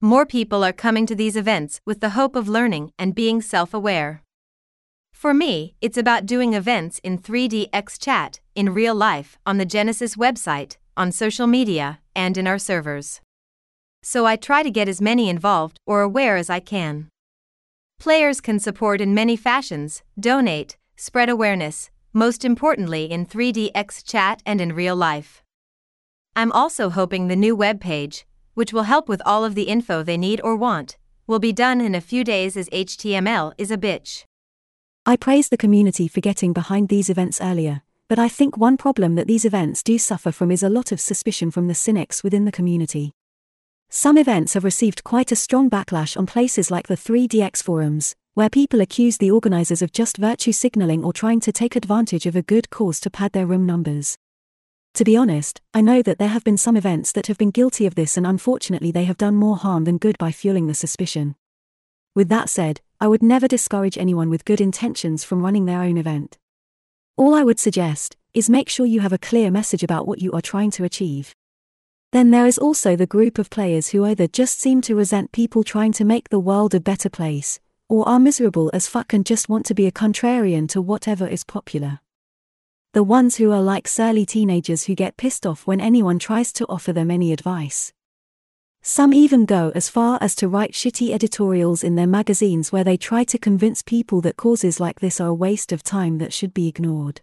more 0.00 0.26
people 0.26 0.62
are 0.62 0.72
coming 0.72 1.06
to 1.06 1.14
these 1.14 1.36
events 1.36 1.80
with 1.86 2.00
the 2.00 2.10
hope 2.10 2.36
of 2.36 2.48
learning 2.48 2.92
and 2.98 3.14
being 3.14 3.40
self 3.40 3.72
aware. 3.72 4.22
For 5.12 5.32
me, 5.32 5.74
it's 5.80 5.96
about 5.96 6.26
doing 6.26 6.52
events 6.52 7.00
in 7.02 7.18
3DX 7.18 7.98
chat, 7.98 8.40
in 8.54 8.74
real 8.74 8.94
life, 8.94 9.38
on 9.46 9.56
the 9.56 9.64
Genesis 9.64 10.16
website, 10.16 10.76
on 10.96 11.10
social 11.10 11.46
media, 11.46 12.00
and 12.14 12.36
in 12.36 12.46
our 12.46 12.58
servers. 12.58 13.20
So 14.02 14.26
I 14.26 14.36
try 14.36 14.62
to 14.62 14.70
get 14.70 14.88
as 14.88 15.00
many 15.00 15.30
involved 15.30 15.78
or 15.86 16.02
aware 16.02 16.36
as 16.36 16.50
I 16.50 16.60
can. 16.60 17.08
Players 17.98 18.42
can 18.42 18.58
support 18.58 19.00
in 19.00 19.14
many 19.14 19.36
fashions 19.36 20.02
donate, 20.20 20.76
spread 20.96 21.30
awareness, 21.30 21.90
most 22.14 22.44
importantly 22.44 23.10
in 23.10 23.26
3DX 23.26 24.04
chat 24.04 24.40
and 24.46 24.60
in 24.60 24.72
real 24.72 24.94
life. 24.94 25.42
I'm 26.36 26.52
also 26.52 26.88
hoping 26.88 27.26
the 27.26 27.36
new 27.36 27.56
web 27.56 27.80
page, 27.80 28.24
which 28.54 28.72
will 28.72 28.84
help 28.84 29.08
with 29.08 29.20
all 29.26 29.44
of 29.44 29.56
the 29.56 29.64
info 29.64 30.02
they 30.02 30.16
need 30.16 30.40
or 30.44 30.54
want, 30.54 30.96
will 31.26 31.40
be 31.40 31.52
done 31.52 31.80
in 31.80 31.94
a 31.94 32.00
few 32.00 32.22
days 32.22 32.56
as 32.56 32.68
HTML 32.70 33.52
is 33.58 33.70
a 33.70 33.76
bitch. 33.76 34.24
I 35.04 35.16
praise 35.16 35.48
the 35.48 35.56
community 35.56 36.06
for 36.06 36.20
getting 36.20 36.52
behind 36.52 36.88
these 36.88 37.10
events 37.10 37.40
earlier, 37.40 37.82
but 38.08 38.18
I 38.18 38.28
think 38.28 38.56
one 38.56 38.76
problem 38.76 39.16
that 39.16 39.26
these 39.26 39.44
events 39.44 39.82
do 39.82 39.98
suffer 39.98 40.30
from 40.30 40.50
is 40.50 40.62
a 40.62 40.68
lot 40.68 40.92
of 40.92 41.00
suspicion 41.00 41.50
from 41.50 41.66
the 41.66 41.74
cynics 41.74 42.22
within 42.22 42.44
the 42.44 42.52
community. 42.52 43.12
Some 43.90 44.16
events 44.16 44.54
have 44.54 44.64
received 44.64 45.04
quite 45.04 45.32
a 45.32 45.36
strong 45.36 45.68
backlash 45.68 46.16
on 46.16 46.26
places 46.26 46.70
like 46.70 46.86
the 46.86 46.96
3DX 46.96 47.62
forums, 47.62 48.14
where 48.34 48.50
people 48.50 48.80
accuse 48.80 49.16
the 49.16 49.30
organizers 49.30 49.80
of 49.80 49.92
just 49.92 50.16
virtue 50.16 50.50
signaling 50.50 51.04
or 51.04 51.12
trying 51.12 51.38
to 51.38 51.52
take 51.52 51.76
advantage 51.76 52.26
of 52.26 52.34
a 52.34 52.42
good 52.42 52.68
cause 52.68 52.98
to 52.98 53.08
pad 53.08 53.30
their 53.30 53.46
room 53.46 53.64
numbers. 53.64 54.18
To 54.94 55.04
be 55.04 55.16
honest, 55.16 55.60
I 55.72 55.80
know 55.80 56.02
that 56.02 56.18
there 56.18 56.28
have 56.28 56.42
been 56.42 56.56
some 56.56 56.76
events 56.76 57.12
that 57.12 57.28
have 57.28 57.38
been 57.38 57.52
guilty 57.52 57.86
of 57.86 57.94
this 57.94 58.16
and 58.16 58.26
unfortunately 58.26 58.90
they 58.90 59.04
have 59.04 59.18
done 59.18 59.36
more 59.36 59.56
harm 59.56 59.84
than 59.84 59.98
good 59.98 60.18
by 60.18 60.32
fueling 60.32 60.66
the 60.66 60.74
suspicion. 60.74 61.36
With 62.16 62.28
that 62.28 62.48
said, 62.48 62.80
I 63.00 63.06
would 63.06 63.22
never 63.22 63.46
discourage 63.46 63.96
anyone 63.96 64.30
with 64.30 64.44
good 64.44 64.60
intentions 64.60 65.22
from 65.22 65.42
running 65.42 65.66
their 65.66 65.82
own 65.82 65.96
event. 65.96 66.36
All 67.16 67.34
I 67.34 67.44
would 67.44 67.60
suggest 67.60 68.16
is 68.34 68.50
make 68.50 68.68
sure 68.68 68.84
you 68.84 68.98
have 68.98 69.12
a 69.12 69.18
clear 69.18 69.48
message 69.48 69.84
about 69.84 70.08
what 70.08 70.20
you 70.20 70.32
are 70.32 70.40
trying 70.42 70.72
to 70.72 70.82
achieve. 70.82 71.36
Then 72.10 72.32
there 72.32 72.46
is 72.46 72.58
also 72.58 72.96
the 72.96 73.06
group 73.06 73.38
of 73.38 73.50
players 73.50 73.88
who 73.88 74.04
either 74.04 74.26
just 74.26 74.60
seem 74.60 74.80
to 74.82 74.96
resent 74.96 75.30
people 75.30 75.62
trying 75.62 75.92
to 75.92 76.04
make 76.04 76.30
the 76.30 76.40
world 76.40 76.74
a 76.74 76.80
better 76.80 77.08
place, 77.08 77.60
or 77.88 78.08
are 78.08 78.18
miserable 78.18 78.70
as 78.72 78.88
fuck 78.88 79.12
and 79.12 79.26
just 79.26 79.48
want 79.48 79.66
to 79.66 79.74
be 79.74 79.86
a 79.86 79.92
contrarian 79.92 80.68
to 80.68 80.80
whatever 80.80 81.26
is 81.26 81.44
popular. 81.44 82.00
The 82.92 83.02
ones 83.02 83.36
who 83.36 83.50
are 83.50 83.60
like 83.60 83.88
surly 83.88 84.24
teenagers 84.24 84.84
who 84.84 84.94
get 84.94 85.16
pissed 85.16 85.46
off 85.46 85.66
when 85.66 85.80
anyone 85.80 86.18
tries 86.18 86.52
to 86.54 86.66
offer 86.68 86.92
them 86.92 87.10
any 87.10 87.32
advice. 87.32 87.92
Some 88.82 89.14
even 89.14 89.46
go 89.46 89.72
as 89.74 89.88
far 89.88 90.18
as 90.20 90.34
to 90.36 90.46
write 90.46 90.72
shitty 90.72 91.10
editorials 91.12 91.82
in 91.82 91.94
their 91.94 92.06
magazines 92.06 92.70
where 92.70 92.84
they 92.84 92.96
try 92.96 93.24
to 93.24 93.38
convince 93.38 93.82
people 93.82 94.20
that 94.20 94.36
causes 94.36 94.78
like 94.78 95.00
this 95.00 95.20
are 95.20 95.28
a 95.28 95.34
waste 95.34 95.72
of 95.72 95.82
time 95.82 96.18
that 96.18 96.32
should 96.32 96.52
be 96.52 96.68
ignored. 96.68 97.22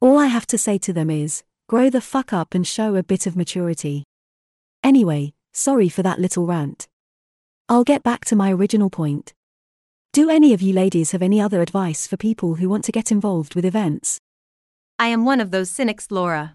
All 0.00 0.18
I 0.18 0.26
have 0.26 0.46
to 0.46 0.58
say 0.58 0.78
to 0.78 0.92
them 0.92 1.10
is, 1.10 1.44
grow 1.68 1.90
the 1.90 2.00
fuck 2.00 2.32
up 2.32 2.54
and 2.54 2.66
show 2.66 2.96
a 2.96 3.02
bit 3.02 3.26
of 3.26 3.36
maturity. 3.36 4.04
Anyway, 4.82 5.34
sorry 5.52 5.88
for 5.88 6.02
that 6.02 6.18
little 6.18 6.46
rant. 6.46 6.88
I'll 7.68 7.84
get 7.84 8.02
back 8.02 8.24
to 8.24 8.34
my 8.34 8.50
original 8.50 8.90
point. 8.90 9.34
Do 10.14 10.28
any 10.28 10.52
of 10.52 10.60
you 10.60 10.74
ladies 10.74 11.12
have 11.12 11.22
any 11.22 11.40
other 11.40 11.62
advice 11.62 12.06
for 12.06 12.18
people 12.18 12.56
who 12.56 12.68
want 12.68 12.84
to 12.84 12.92
get 12.92 13.10
involved 13.10 13.54
with 13.54 13.64
events? 13.64 14.18
I 14.98 15.06
am 15.06 15.24
one 15.24 15.40
of 15.40 15.52
those 15.52 15.70
cynics, 15.70 16.10
Laura. 16.10 16.54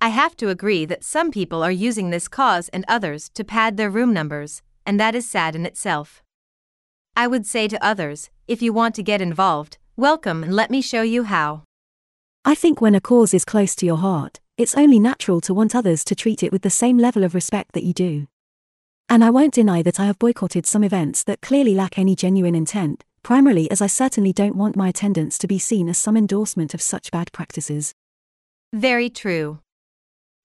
I 0.00 0.08
have 0.08 0.34
to 0.38 0.48
agree 0.48 0.86
that 0.86 1.04
some 1.04 1.30
people 1.30 1.62
are 1.62 1.70
using 1.70 2.08
this 2.08 2.26
cause 2.26 2.70
and 2.70 2.86
others 2.88 3.28
to 3.34 3.44
pad 3.44 3.76
their 3.76 3.90
room 3.90 4.14
numbers, 4.14 4.62
and 4.86 4.98
that 4.98 5.14
is 5.14 5.28
sad 5.28 5.54
in 5.54 5.66
itself. 5.66 6.22
I 7.14 7.26
would 7.26 7.44
say 7.44 7.68
to 7.68 7.84
others, 7.84 8.30
if 8.48 8.62
you 8.62 8.72
want 8.72 8.94
to 8.94 9.02
get 9.02 9.20
involved, 9.20 9.76
welcome 9.94 10.42
and 10.42 10.56
let 10.56 10.70
me 10.70 10.80
show 10.80 11.02
you 11.02 11.24
how. 11.24 11.64
I 12.46 12.54
think 12.54 12.80
when 12.80 12.94
a 12.94 13.00
cause 13.02 13.34
is 13.34 13.44
close 13.44 13.74
to 13.76 13.84
your 13.84 13.98
heart, 13.98 14.40
it's 14.56 14.74
only 14.74 14.98
natural 14.98 15.42
to 15.42 15.52
want 15.52 15.76
others 15.76 16.02
to 16.04 16.14
treat 16.14 16.42
it 16.42 16.50
with 16.50 16.62
the 16.62 16.70
same 16.70 16.96
level 16.96 17.24
of 17.24 17.34
respect 17.34 17.72
that 17.74 17.84
you 17.84 17.92
do. 17.92 18.26
And 19.14 19.22
I 19.22 19.30
won't 19.30 19.54
deny 19.54 19.80
that 19.82 20.00
I 20.00 20.06
have 20.06 20.18
boycotted 20.18 20.66
some 20.66 20.82
events 20.82 21.22
that 21.22 21.40
clearly 21.40 21.76
lack 21.76 22.00
any 22.00 22.16
genuine 22.16 22.56
intent, 22.56 23.04
primarily 23.22 23.70
as 23.70 23.80
I 23.80 23.86
certainly 23.86 24.32
don't 24.32 24.56
want 24.56 24.74
my 24.74 24.88
attendance 24.88 25.38
to 25.38 25.46
be 25.46 25.56
seen 25.56 25.88
as 25.88 25.98
some 25.98 26.16
endorsement 26.16 26.74
of 26.74 26.82
such 26.82 27.12
bad 27.12 27.30
practices. 27.30 27.94
Very 28.72 29.08
true. 29.08 29.60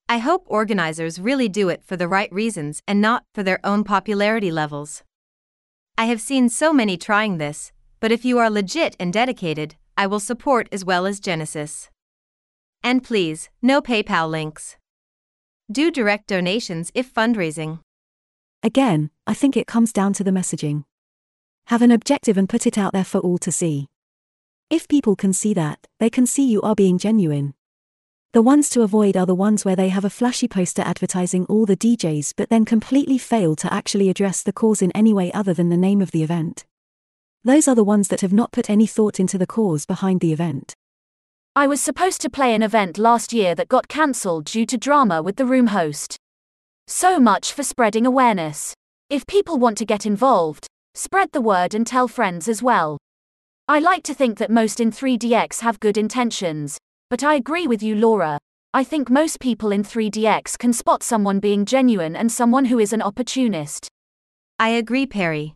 I 0.07 0.19
hope 0.19 0.43
organizers 0.45 1.19
really 1.19 1.49
do 1.49 1.67
it 1.69 1.83
for 1.83 1.97
the 1.97 2.07
right 2.07 2.31
reasons 2.31 2.83
and 2.87 3.01
not 3.01 3.23
for 3.33 3.41
their 3.41 3.59
own 3.63 3.83
popularity 3.83 4.51
levels. 4.51 5.01
I 5.97 6.05
have 6.05 6.21
seen 6.21 6.47
so 6.47 6.71
many 6.71 6.95
trying 6.95 7.39
this, 7.39 7.71
but 7.99 8.11
if 8.11 8.23
you 8.23 8.37
are 8.37 8.51
legit 8.51 8.95
and 8.99 9.11
dedicated, 9.11 9.77
I 9.97 10.05
will 10.05 10.19
support 10.19 10.69
as 10.71 10.85
well 10.85 11.07
as 11.07 11.19
Genesis. 11.19 11.89
And 12.83 13.03
please, 13.03 13.49
no 13.63 13.81
PayPal 13.81 14.29
links. 14.29 14.77
Do 15.71 15.89
direct 15.89 16.27
donations 16.27 16.91
if 16.93 17.11
fundraising. 17.11 17.79
Again, 18.61 19.09
I 19.25 19.33
think 19.33 19.55
it 19.55 19.67
comes 19.67 19.93
down 19.93 20.11
to 20.13 20.23
the 20.23 20.31
messaging. 20.31 20.83
Have 21.67 21.81
an 21.81 21.91
objective 21.91 22.37
and 22.37 22.49
put 22.49 22.67
it 22.67 22.77
out 22.77 22.91
there 22.91 23.05
for 23.05 23.19
all 23.19 23.37
to 23.37 23.53
see. 23.53 23.87
If 24.69 24.89
people 24.89 25.15
can 25.15 25.31
see 25.31 25.53
that, 25.53 25.87
they 25.99 26.09
can 26.09 26.25
see 26.25 26.45
you 26.45 26.61
are 26.61 26.75
being 26.75 26.97
genuine. 26.97 27.53
The 28.33 28.41
ones 28.41 28.69
to 28.71 28.81
avoid 28.81 29.15
are 29.15 29.25
the 29.25 29.33
ones 29.33 29.63
where 29.63 29.77
they 29.77 29.87
have 29.89 30.03
a 30.03 30.09
flashy 30.09 30.49
poster 30.49 30.81
advertising 30.81 31.45
all 31.45 31.65
the 31.65 31.77
DJs 31.77 32.33
but 32.35 32.49
then 32.49 32.65
completely 32.65 33.17
fail 33.17 33.55
to 33.55 33.73
actually 33.73 34.09
address 34.09 34.43
the 34.43 34.51
cause 34.51 34.81
in 34.81 34.91
any 34.91 35.13
way 35.13 35.31
other 35.31 35.53
than 35.53 35.69
the 35.69 35.77
name 35.77 36.01
of 36.01 36.11
the 36.11 36.21
event. 36.21 36.65
Those 37.45 37.65
are 37.67 37.75
the 37.75 37.83
ones 37.85 38.09
that 38.09 38.21
have 38.21 38.33
not 38.33 38.51
put 38.51 38.69
any 38.69 38.85
thought 38.85 39.21
into 39.21 39.37
the 39.37 39.47
cause 39.47 39.85
behind 39.85 40.19
the 40.19 40.33
event. 40.33 40.75
I 41.55 41.65
was 41.65 41.79
supposed 41.79 42.19
to 42.21 42.29
play 42.29 42.53
an 42.53 42.61
event 42.61 42.97
last 42.97 43.31
year 43.31 43.55
that 43.55 43.69
got 43.69 43.87
cancelled 43.87 44.45
due 44.45 44.65
to 44.65 44.77
drama 44.77 45.23
with 45.23 45.37
the 45.37 45.45
room 45.45 45.67
host. 45.67 46.19
So 46.91 47.19
much 47.19 47.53
for 47.53 47.61
spreading 47.61 48.07
awareness. 48.07 48.73
If 49.11 49.27
people 49.27 49.59
want 49.59 49.77
to 49.77 49.85
get 49.85 50.07
involved, 50.07 50.65
spread 50.95 51.31
the 51.33 51.39
word 51.39 51.75
and 51.75 51.85
tell 51.85 52.07
friends 52.07 52.47
as 52.47 52.63
well. 52.63 52.97
I 53.67 53.77
like 53.77 54.01
to 54.05 54.13
think 54.15 54.39
that 54.39 54.49
most 54.49 54.79
in 54.79 54.91
3DX 54.91 55.59
have 55.59 55.79
good 55.79 55.99
intentions, 55.99 56.79
but 57.11 57.23
I 57.23 57.35
agree 57.35 57.67
with 57.67 57.83
you, 57.83 57.93
Laura. 57.93 58.39
I 58.73 58.83
think 58.83 59.07
most 59.07 59.39
people 59.39 59.71
in 59.71 59.83
3DX 59.83 60.57
can 60.57 60.73
spot 60.73 61.03
someone 61.03 61.39
being 61.39 61.63
genuine 61.63 62.15
and 62.15 62.31
someone 62.31 62.65
who 62.65 62.79
is 62.79 62.91
an 62.91 63.03
opportunist. 63.03 63.87
I 64.57 64.69
agree, 64.69 65.05
Perrie. 65.05 65.53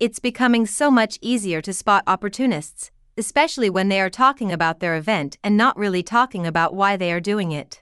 It's 0.00 0.18
becoming 0.18 0.66
so 0.66 0.90
much 0.90 1.20
easier 1.22 1.62
to 1.62 1.72
spot 1.72 2.02
opportunists, 2.08 2.90
especially 3.16 3.70
when 3.70 3.88
they 3.88 4.00
are 4.00 4.10
talking 4.10 4.50
about 4.50 4.80
their 4.80 4.96
event 4.96 5.38
and 5.44 5.56
not 5.56 5.76
really 5.76 6.02
talking 6.02 6.48
about 6.48 6.74
why 6.74 6.96
they 6.96 7.12
are 7.12 7.20
doing 7.20 7.52
it. 7.52 7.80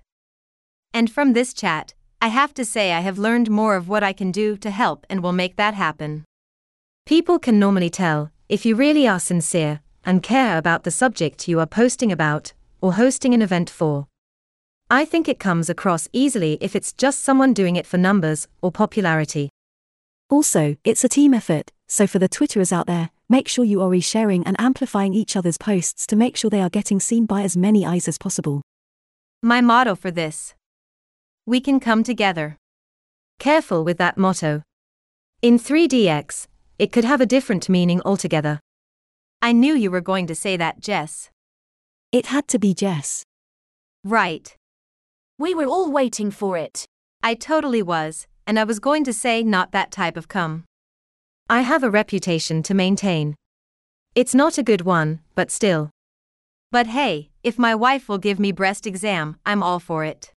And 0.92 1.10
from 1.10 1.32
this 1.32 1.54
chat, 1.54 1.94
I 2.22 2.28
have 2.28 2.52
to 2.54 2.66
say 2.66 2.92
I 2.92 3.00
have 3.00 3.18
learned 3.18 3.48
more 3.48 3.76
of 3.76 3.88
what 3.88 4.02
I 4.02 4.12
can 4.12 4.30
do 4.30 4.58
to 4.58 4.70
help 4.70 5.06
and 5.08 5.22
will 5.22 5.32
make 5.32 5.56
that 5.56 5.72
happen. 5.72 6.24
People 7.06 7.38
can 7.38 7.58
normally 7.58 7.88
tell 7.88 8.30
if 8.46 8.66
you 8.66 8.76
really 8.76 9.08
are 9.08 9.18
sincere 9.18 9.80
and 10.04 10.22
care 10.22 10.58
about 10.58 10.84
the 10.84 10.90
subject 10.90 11.48
you 11.48 11.58
are 11.60 11.66
posting 11.66 12.12
about 12.12 12.52
or 12.82 12.94
hosting 12.94 13.32
an 13.32 13.40
event 13.40 13.70
for. 13.70 14.06
I 14.90 15.06
think 15.06 15.28
it 15.28 15.38
comes 15.38 15.70
across 15.70 16.08
easily 16.12 16.58
if 16.60 16.76
it's 16.76 16.92
just 16.92 17.20
someone 17.20 17.54
doing 17.54 17.76
it 17.76 17.86
for 17.86 17.96
numbers 17.96 18.48
or 18.60 18.70
popularity. 18.70 19.48
Also, 20.28 20.76
it's 20.84 21.04
a 21.04 21.08
team 21.08 21.32
effort, 21.32 21.72
so 21.88 22.06
for 22.06 22.18
the 22.18 22.28
Twitterers 22.28 22.70
out 22.70 22.86
there, 22.86 23.08
make 23.30 23.48
sure 23.48 23.64
you 23.64 23.80
are 23.80 23.88
resharing 23.88 24.42
and 24.44 24.60
amplifying 24.60 25.14
each 25.14 25.36
other's 25.36 25.56
posts 25.56 26.06
to 26.08 26.16
make 26.16 26.36
sure 26.36 26.50
they 26.50 26.60
are 26.60 26.68
getting 26.68 27.00
seen 27.00 27.24
by 27.24 27.42
as 27.42 27.56
many 27.56 27.86
eyes 27.86 28.08
as 28.08 28.18
possible. 28.18 28.60
My 29.42 29.62
motto 29.62 29.94
for 29.94 30.10
this 30.10 30.54
We 31.46 31.60
can 31.60 31.80
come 31.80 32.02
together. 32.02 32.56
Careful 33.38 33.84
with 33.84 33.98
that 33.98 34.18
motto. 34.18 34.62
In 35.42 35.58
3DX, 35.58 36.46
it 36.78 36.92
could 36.92 37.04
have 37.04 37.20
a 37.20 37.26
different 37.26 37.68
meaning 37.68 38.00
altogether. 38.04 38.60
I 39.42 39.52
knew 39.52 39.74
you 39.74 39.90
were 39.90 40.02
going 40.02 40.26
to 40.26 40.34
say 40.34 40.56
that, 40.58 40.80
Jess. 40.80 41.30
It 42.12 42.26
had 42.26 42.46
to 42.48 42.58
be 42.58 42.74
Jess. 42.74 43.24
Right. 44.04 44.54
We 45.38 45.54
were 45.54 45.66
all 45.66 45.90
waiting 45.90 46.30
for 46.30 46.58
it. 46.58 46.84
I 47.22 47.34
totally 47.34 47.82
was, 47.82 48.26
and 48.46 48.58
I 48.58 48.64
was 48.64 48.78
going 48.78 49.04
to 49.04 49.12
say 49.12 49.42
not 49.42 49.72
that 49.72 49.90
type 49.90 50.16
of 50.16 50.28
come. 50.28 50.64
I 51.48 51.62
have 51.62 51.82
a 51.82 51.90
reputation 51.90 52.62
to 52.64 52.74
maintain. 52.74 53.34
It's 54.14 54.34
not 54.34 54.58
a 54.58 54.62
good 54.62 54.82
one, 54.82 55.20
but 55.34 55.50
still. 55.50 55.90
But 56.70 56.88
hey, 56.88 57.30
if 57.42 57.58
my 57.58 57.74
wife 57.74 58.08
will 58.08 58.18
give 58.18 58.38
me 58.38 58.52
breast 58.52 58.86
exam, 58.86 59.36
I'm 59.46 59.62
all 59.62 59.80
for 59.80 60.04
it. 60.04 60.32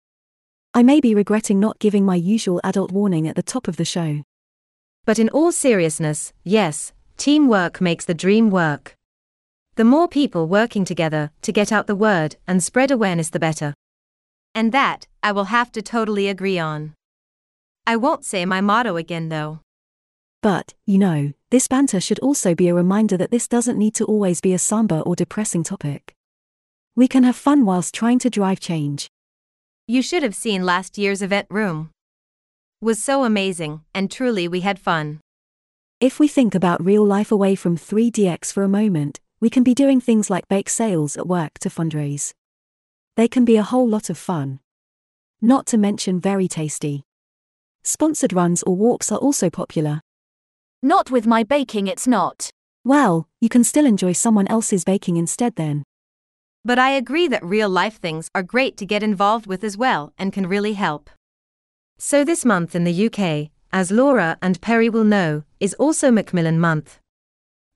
I 0.73 0.85
may 0.85 1.01
be 1.01 1.17
regretting 1.17 1.59
not 1.59 1.81
giving 1.81 2.05
my 2.05 2.15
usual 2.15 2.61
adult 2.63 2.93
warning 2.93 3.27
at 3.27 3.35
the 3.35 3.43
top 3.43 3.67
of 3.67 3.77
the 3.77 3.85
show. 3.85 4.23
But 5.05 5.19
in 5.19 5.29
all 5.31 5.51
seriousness, 5.51 6.33
yes, 6.45 6.93
teamwork 7.17 7.81
makes 7.81 8.05
the 8.05 8.15
dream 8.15 8.51
work. 8.51 8.95
The 9.75 9.85
more 9.85 10.07
people 10.07 10.47
working 10.47 10.85
together 10.85 11.33
to 11.43 11.53
get 11.53 11.73
out 11.73 11.89
the 11.89 11.97
word 11.97 12.37
and 12.47 12.63
spread 12.63 12.93
awareness, 12.93 13.31
the 13.31 13.41
better. 13.41 13.75
And 14.55 14.71
that, 14.71 15.09
I 15.25 15.33
will 15.33 15.45
have 15.45 15.73
to 15.73 15.83
totally 15.83 16.29
agree 16.29 16.59
on. 16.59 16.95
I 17.85 17.97
won't 17.97 18.25
say 18.25 18.45
my 18.45 18.61
motto 18.61 18.95
again 18.97 19.29
though. 19.29 19.61
But, 20.41 20.75
you 20.87 20.99
know, 20.99 21.33
this 21.51 21.67
banter 21.67 22.01
should 22.01 22.21
also 22.21 22.55
be 22.55 22.69
a 22.69 22.75
reminder 22.75 23.17
that 23.17 23.33
this 23.33 23.49
doesn't 23.49 23.79
need 23.79 23.95
to 23.97 24.05
always 24.05 24.41
be 24.41 24.53
a 24.53 24.59
somber 24.59 25.01
or 25.01 25.17
depressing 25.17 25.65
topic. 25.65 26.15
We 26.95 27.09
can 27.09 27.25
have 27.25 27.37
fun 27.37 27.65
whilst 27.65 27.93
trying 27.93 28.21
to 28.21 28.31
drive 28.31 28.61
change. 28.61 29.11
You 29.91 30.03
should 30.03 30.23
have 30.23 30.37
seen 30.37 30.65
last 30.65 30.99
year's 30.99 31.21
event 31.21 31.49
room. 31.51 31.91
Was 32.81 33.03
so 33.03 33.25
amazing, 33.25 33.81
and 33.93 34.09
truly 34.09 34.47
we 34.47 34.61
had 34.61 34.79
fun. 34.79 35.19
If 35.99 36.21
we 36.21 36.29
think 36.29 36.55
about 36.55 36.85
real 36.85 37.05
life 37.05 37.33
away 37.33 37.57
from 37.57 37.77
3DX 37.77 38.53
for 38.53 38.63
a 38.63 38.69
moment, 38.69 39.19
we 39.41 39.51
can 39.51 39.65
be 39.65 39.75
doing 39.75 40.01
things 40.01 40.31
like 40.31 40.47
bake 40.47 40.69
sales 40.69 41.17
at 41.17 41.27
work 41.27 41.59
to 41.59 41.69
fundraise. 41.69 42.31
They 43.17 43.27
can 43.27 43.45
be 43.45 43.57
a 43.57 43.65
whole 43.65 43.89
lot 43.89 44.11
of 44.11 44.17
fun. 44.17 44.61
Not 45.43 45.67
to 45.67 45.77
mention 45.77 46.21
very 46.21 46.47
tasty. 46.47 47.03
Sponsored 47.83 48.33
runs 48.33 48.63
or 48.63 48.77
walks 48.77 49.11
are 49.11 49.19
also 49.19 49.51
popular. 49.51 50.03
Not 50.85 51.11
with 51.11 51.27
my 51.27 51.43
baking, 51.43 51.89
it's 51.89 52.07
not. 52.07 52.51
Well, 52.85 53.27
you 53.41 53.49
can 53.49 53.65
still 53.65 53.87
enjoy 53.87 54.13
someone 54.13 54.47
else's 54.47 54.85
baking 54.85 55.17
instead 55.17 55.57
then. 55.57 55.83
But 56.65 56.79
I 56.79 56.91
agree 56.91 57.27
that 57.29 57.45
real 57.45 57.69
life 57.69 57.99
things 57.99 58.29
are 58.35 58.43
great 58.43 58.77
to 58.77 58.87
get 58.87 59.03
involved 59.03 59.47
with 59.47 59.65
as 59.65 59.77
well 59.77 60.13
and 60.19 60.33
can 60.33 60.47
really 60.47 60.75
help. 60.75 61.09
So, 61.99 62.25
this 62.25 62.45
month 62.45 62.75
in 62.75 62.85
the 62.85 63.07
UK, 63.07 63.51
as 63.73 63.91
Laura 63.91 64.37
and 64.43 64.61
Perrie 64.61 64.91
will 64.91 65.05
know, 65.05 65.45
is 65.59 65.75
also 65.75 66.11
Macmillan 66.11 66.59
Month. 66.59 66.99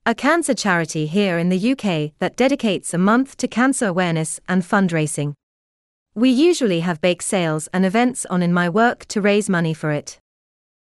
A 0.05 0.13
cancer 0.13 0.53
charity 0.53 1.07
here 1.07 1.39
in 1.39 1.49
the 1.49 1.71
UK 1.71 2.13
that 2.19 2.37
dedicates 2.37 2.93
a 2.93 2.99
month 2.99 3.37
to 3.37 3.47
cancer 3.47 3.87
awareness 3.87 4.39
and 4.47 4.61
fundraising. 4.61 5.33
We 6.13 6.29
usually 6.29 6.81
have 6.81 7.01
bake 7.01 7.21
sales 7.21 7.67
and 7.73 7.85
events 7.85 8.25
on 8.27 8.43
in 8.43 8.53
my 8.53 8.69
work 8.69 9.05
to 9.07 9.19
raise 9.19 9.49
money 9.49 9.73
for 9.73 9.91
it. 9.91 10.19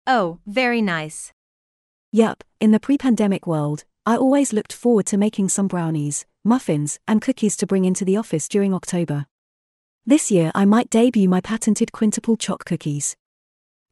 Oh, 0.06 0.38
very 0.46 0.80
nice. 0.80 1.32
Yup, 2.12 2.44
in 2.60 2.70
the 2.70 2.80
pre 2.80 2.96
pandemic 2.96 3.46
world, 3.46 3.84
I 4.06 4.16
always 4.16 4.52
looked 4.52 4.72
forward 4.72 5.06
to 5.06 5.18
making 5.18 5.50
some 5.50 5.68
brownies, 5.68 6.24
muffins, 6.44 6.98
and 7.06 7.20
cookies 7.20 7.56
to 7.56 7.66
bring 7.66 7.84
into 7.84 8.04
the 8.04 8.16
office 8.16 8.48
during 8.48 8.72
October. 8.72 9.26
This 10.06 10.30
year 10.30 10.50
I 10.54 10.64
might 10.64 10.90
debut 10.90 11.28
my 11.28 11.40
patented 11.40 11.92
quintuple 11.92 12.36
choc 12.36 12.64
cookies. 12.64 13.16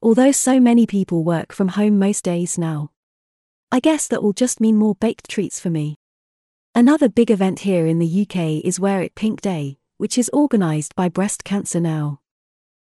Although 0.00 0.32
so 0.32 0.58
many 0.58 0.86
people 0.86 1.24
work 1.24 1.52
from 1.52 1.68
home 1.68 1.98
most 1.98 2.24
days 2.24 2.56
now. 2.56 2.90
I 3.70 3.80
guess 3.80 4.08
that 4.08 4.22
will 4.22 4.32
just 4.32 4.60
mean 4.60 4.76
more 4.76 4.94
baked 4.94 5.28
treats 5.28 5.60
for 5.60 5.70
me. 5.70 5.96
Another 6.74 7.08
big 7.08 7.30
event 7.30 7.60
here 7.60 7.86
in 7.86 7.98
the 7.98 8.22
UK 8.22 8.64
is 8.64 8.80
Wear 8.80 9.02
It 9.02 9.14
Pink 9.14 9.40
Day, 9.40 9.78
which 9.98 10.16
is 10.16 10.30
organised 10.32 10.94
by 10.94 11.08
Breast 11.08 11.44
Cancer 11.44 11.80
Now. 11.80 12.20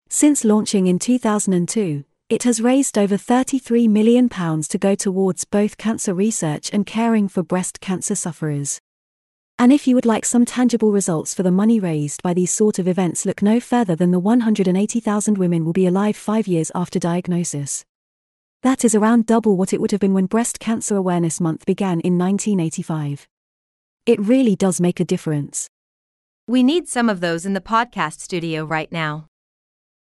Since 0.09 0.43
launching 0.43 0.88
in 0.88 0.99
2002, 0.99 2.03
it 2.29 2.43
has 2.43 2.62
raised 2.62 2.97
over 2.97 3.15
£33 3.15 3.89
million 3.89 4.29
to 4.29 4.77
go 4.77 4.93
towards 4.93 5.45
both 5.45 5.77
cancer 5.77 6.13
research 6.13 6.69
and 6.71 6.85
caring 6.85 7.27
for 7.27 7.41
breast 7.41 7.79
cancer 7.79 8.13
sufferers. 8.15 8.79
And 9.60 9.74
if 9.74 9.88
you 9.88 9.95
would 9.95 10.06
like 10.06 10.24
some 10.24 10.45
tangible 10.45 10.93
results 10.93 11.34
for 11.34 11.43
the 11.43 11.52
money 11.52 11.82
raised 11.82 12.24
by 12.24 12.34
these 12.34 12.50
sort 12.50 12.80
of 12.80 12.88
events, 12.88 13.26
look 13.26 13.41
no 13.41 13.60
further 13.60 13.93
than 13.93 14.12
the 14.12 14.17
180,000 14.17 15.38
women 15.38 15.65
will 15.65 15.74
be 15.74 15.86
alive 15.86 16.15
five 16.15 16.48
years 16.48 16.72
after 16.74 16.98
diagnosis. 16.98 17.84
That 18.63 18.86
is 18.86 18.95
around 18.95 19.26
double 19.26 19.58
what 19.58 19.74
it 19.74 19.82
would 19.82 19.91
have 19.91 20.00
been 20.00 20.13
when 20.13 20.28
Breast 20.28 20.62
Cancer 20.62 20.95
Awareness 20.95 21.41
Month 21.41 21.65
began 21.65 22.00
in 22.00 22.17
1985. 22.17 23.28
It 24.06 24.22
really 24.22 24.56
does 24.56 24.80
make 24.80 25.02
a 25.02 25.06
difference. 25.06 25.67
We 26.48 26.63
need 26.63 26.88
some 26.88 27.10
of 27.10 27.19
those 27.19 27.45
in 27.45 27.54
the 27.54 27.60
podcast 27.60 28.22
studio 28.22 28.63
right 28.63 28.91
now. 28.93 29.28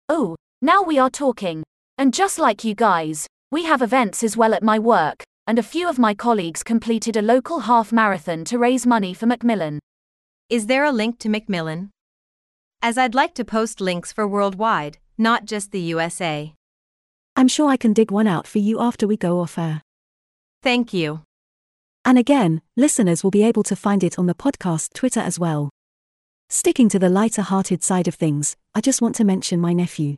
Oh, 0.07 0.37
now 0.61 0.81
we 0.81 0.97
are 0.97 1.09
talking. 1.09 1.63
And 1.97 2.13
just 2.13 2.39
like 2.39 2.63
you 2.63 2.75
guys, 2.75 3.27
we 3.51 3.65
have 3.65 3.81
events 3.81 4.23
as 4.23 4.37
well 4.37 4.53
at 4.53 4.63
my 4.63 4.79
work, 4.79 5.23
and 5.49 5.57
a 5.57 5.63
few 5.63 5.89
of 5.89 5.97
my 5.97 6.13
colleagues 6.13 6.61
completed 6.61 7.17
a 7.17 7.23
local 7.23 7.61
half 7.61 7.91
marathon 7.91 8.45
to 8.45 8.59
raise 8.59 8.85
money 8.85 9.15
for 9.15 9.25
Macmillan. 9.25 9.79
Is 10.47 10.67
there 10.67 10.83
a 10.83 10.91
link 10.91 11.17
to 11.21 11.27
Macmillan? 11.27 11.89
As 12.83 12.99
I'd 12.99 13.15
like 13.15 13.33
to 13.33 13.43
post 13.43 13.81
links 13.81 14.13
for 14.13 14.27
worldwide, 14.27 14.99
not 15.17 15.45
just 15.45 15.71
the 15.71 15.79
USA. 15.79 16.53
I'm 17.35 17.47
sure 17.47 17.67
I 17.67 17.77
can 17.77 17.93
dig 17.93 18.11
one 18.11 18.27
out 18.27 18.45
for 18.45 18.59
you 18.59 18.79
after 18.79 19.07
we 19.07 19.17
go 19.17 19.39
off 19.39 19.57
air. 19.57 19.81
Thank 20.61 20.93
you. 20.93 21.23
And 22.05 22.19
again, 22.19 22.61
listeners 22.77 23.23
will 23.23 23.31
be 23.31 23.41
able 23.41 23.63
to 23.63 23.75
find 23.75 24.03
it 24.03 24.19
on 24.19 24.27
the 24.27 24.35
podcast 24.35 24.93
Twitter 24.93 25.19
as 25.19 25.39
well. 25.39 25.71
Sticking 26.49 26.89
to 26.89 26.99
the 26.99 27.09
lighter 27.09 27.41
hearted 27.41 27.81
side 27.83 28.07
of 28.07 28.13
things, 28.13 28.55
I 28.75 28.81
just 28.81 29.01
want 29.01 29.15
to 29.15 29.23
mention 29.23 29.59
my 29.59 29.73
nephew. 29.73 30.17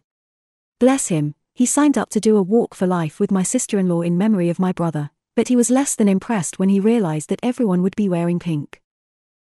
Bless 0.78 1.08
him, 1.08 1.36
he 1.54 1.66
signed 1.66 1.98
up 1.98 2.10
to 2.10 2.20
do 2.20 2.36
a 2.36 2.42
walk 2.42 2.76
for 2.76 2.86
life 2.86 3.18
with 3.18 3.32
my 3.32 3.44
sister 3.44 3.80
in 3.80 3.88
law 3.88 4.02
in 4.02 4.18
memory 4.18 4.50
of 4.50 4.60
my 4.60 4.74
brother, 4.74 5.10
but 5.36 5.48
he 5.48 5.56
was 5.56 5.70
less 5.70 5.96
than 5.96 6.08
impressed 6.08 6.60
when 6.60 6.70
he 6.70 6.80
realized 6.80 7.30
that 7.30 7.40
everyone 7.44 7.82
would 7.82 7.96
be 7.96 8.10
wearing 8.10 8.40
pink. 8.40 8.82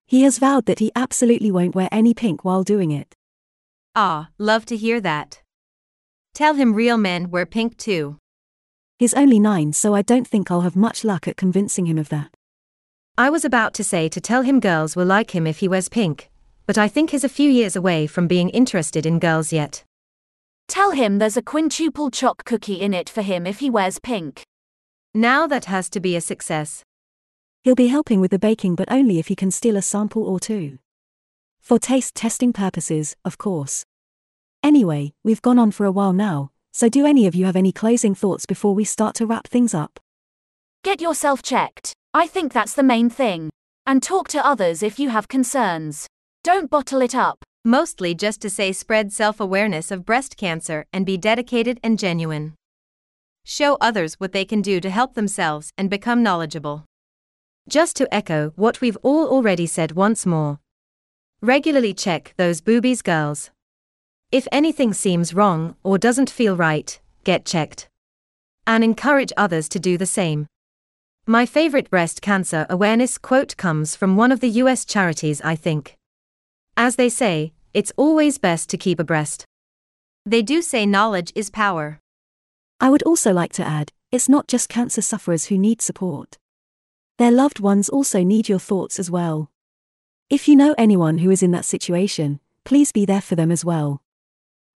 He 0.05 0.23
has 0.23 0.39
vowed 0.39 0.65
that 0.65 0.79
he 0.79 0.91
absolutely 0.95 1.51
won't 1.51 1.75
wear 1.75 1.89
any 1.91 2.13
pink 2.13 2.43
while 2.43 2.63
doing 2.63 2.91
it. 2.91 3.15
Ah, 3.95 4.29
love 4.37 4.65
to 4.65 4.77
hear 4.77 4.99
that. 5.01 5.41
Tell 6.33 6.55
him 6.55 6.73
real 6.73 6.97
men 6.97 7.29
wear 7.29 7.45
pink 7.45 7.77
too. 7.77 8.17
He's 8.97 9.13
only 9.13 9.39
nine, 9.39 9.71
so 9.73 9.95
I 9.95 10.01
don't 10.01 10.27
think 10.27 10.51
I'll 10.51 10.61
have 10.61 10.75
much 10.75 11.03
luck 11.03 11.27
at 11.27 11.37
convincing 11.37 11.85
him 11.85 11.97
of 11.97 12.09
that. 12.09 12.35
I 13.17 13.29
was 13.29 13.45
about 13.45 13.73
to 13.75 13.83
say 13.83 14.09
to 14.09 14.21
tell 14.21 14.43
him 14.43 14.59
girls 14.59 14.95
will 14.95 15.05
like 15.05 15.31
him 15.31 15.45
if 15.45 15.59
he 15.59 15.67
wears 15.67 15.89
pink, 15.89 16.29
but 16.65 16.77
I 16.77 16.87
think 16.87 17.09
he's 17.09 17.23
a 17.23 17.29
few 17.29 17.49
years 17.49 17.75
away 17.75 18.07
from 18.07 18.27
being 18.27 18.49
interested 18.49 19.05
in 19.05 19.19
girls 19.19 19.53
yet. 19.53 19.83
Tell 20.67 20.91
him 20.91 21.17
there's 21.17 21.37
a 21.37 21.41
quintuple 21.41 22.11
choc 22.11 22.45
cookie 22.45 22.79
in 22.79 22.93
it 22.93 23.09
for 23.09 23.21
him 23.21 23.47
if 23.47 23.59
he 23.59 23.69
wears 23.69 23.99
pink. 23.99 24.43
Now 25.13 25.47
that 25.47 25.65
has 25.65 25.89
to 25.91 25.99
be 25.99 26.15
a 26.15 26.21
success. 26.21 26.83
He'll 27.63 27.75
be 27.75 27.87
helping 27.87 28.21
with 28.21 28.31
the 28.31 28.39
baking, 28.39 28.75
but 28.75 28.91
only 28.91 29.19
if 29.19 29.27
he 29.27 29.35
can 29.35 29.51
steal 29.51 29.75
a 29.75 29.81
sample 29.81 30.23
or 30.23 30.39
two. 30.39 30.77
For 31.59 31.79
taste 31.79 32.15
testing 32.15 32.53
purposes, 32.53 33.15
of 33.25 33.37
course. 33.37 33.83
Anyway, 34.63 35.13
we've 35.23 35.41
gone 35.41 35.59
on 35.59 35.71
for 35.71 35.85
a 35.85 35.91
while 35.91 36.13
now, 36.13 36.51
so 36.71 36.89
do 36.89 37.05
any 37.05 37.27
of 37.27 37.35
you 37.35 37.45
have 37.45 37.55
any 37.55 37.71
closing 37.71 38.15
thoughts 38.15 38.45
before 38.45 38.75
we 38.75 38.83
start 38.83 39.15
to 39.15 39.25
wrap 39.25 39.47
things 39.47 39.73
up? 39.73 39.99
Get 40.83 41.01
yourself 41.01 41.41
checked. 41.41 41.93
I 42.13 42.27
think 42.27 42.53
that's 42.53 42.73
the 42.73 42.83
main 42.83 43.09
thing. 43.09 43.49
And 43.85 44.03
talk 44.03 44.27
to 44.29 44.45
others 44.45 44.83
if 44.83 44.99
you 44.99 45.09
have 45.09 45.27
concerns. 45.27 46.07
Don't 46.43 46.69
bottle 46.69 47.01
it 47.01 47.15
up 47.15 47.43
mostly 47.65 48.15
just 48.15 48.41
to 48.41 48.49
say 48.49 48.71
spread 48.71 49.11
self 49.11 49.39
awareness 49.39 49.91
of 49.91 50.05
breast 50.05 50.37
cancer 50.37 50.85
and 50.93 51.05
be 51.05 51.17
dedicated 51.17 51.79
and 51.83 51.99
genuine. 51.99 52.53
Show 53.43 53.77
others 53.81 54.15
what 54.15 54.31
they 54.31 54.45
can 54.45 54.61
do 54.61 54.79
to 54.79 54.89
help 54.89 55.13
themselves 55.15 55.71
and 55.77 55.89
become 55.89 56.23
knowledgeable. 56.23 56.85
Just 57.67 57.95
to 57.97 58.13
echo 58.13 58.53
what 58.55 58.81
we've 58.81 58.97
all 59.03 59.27
already 59.27 59.65
said 59.65 59.91
once 59.93 60.25
more 60.25 60.59
regularly 61.41 61.93
check 61.93 62.33
those 62.37 62.61
boobies, 62.61 63.01
girls. 63.01 63.49
If 64.31 64.47
anything 64.51 64.93
seems 64.93 65.33
wrong 65.33 65.75
or 65.83 65.97
doesn't 65.97 66.29
feel 66.29 66.55
right, 66.55 66.99
get 67.23 67.45
checked. 67.45 67.87
And 68.67 68.83
encourage 68.83 69.33
others 69.37 69.69
to 69.69 69.79
do 69.79 69.97
the 69.97 70.05
same. 70.05 70.47
My 71.25 71.45
favorite 71.45 71.89
breast 71.89 72.21
cancer 72.21 72.65
awareness 72.69 73.17
quote 73.17 73.55
comes 73.57 73.95
from 73.95 74.17
one 74.17 74.31
of 74.31 74.41
the 74.41 74.49
US 74.61 74.83
charities, 74.85 75.41
I 75.41 75.55
think. 75.55 75.95
As 76.75 76.95
they 76.95 77.09
say, 77.09 77.53
it's 77.73 77.93
always 77.97 78.37
best 78.37 78.69
to 78.69 78.77
keep 78.77 78.99
abreast. 78.99 79.45
They 80.25 80.41
do 80.41 80.61
say 80.61 80.85
knowledge 80.85 81.31
is 81.35 81.49
power. 81.49 81.99
I 82.81 82.89
would 82.89 83.03
also 83.03 83.33
like 83.33 83.53
to 83.53 83.67
add 83.67 83.91
it's 84.11 84.29
not 84.29 84.47
just 84.47 84.69
cancer 84.69 85.01
sufferers 85.01 85.45
who 85.45 85.57
need 85.57 85.81
support. 85.81 86.37
Their 87.17 87.31
loved 87.31 87.59
ones 87.59 87.89
also 87.89 88.23
need 88.23 88.49
your 88.49 88.59
thoughts 88.59 88.97
as 88.97 89.11
well. 89.11 89.51
If 90.29 90.47
you 90.47 90.55
know 90.55 90.73
anyone 90.77 91.19
who 91.19 91.29
is 91.29 91.43
in 91.43 91.51
that 91.51 91.65
situation, 91.65 92.39
please 92.63 92.91
be 92.91 93.05
there 93.05 93.21
for 93.21 93.35
them 93.35 93.51
as 93.51 93.65
well. 93.65 94.01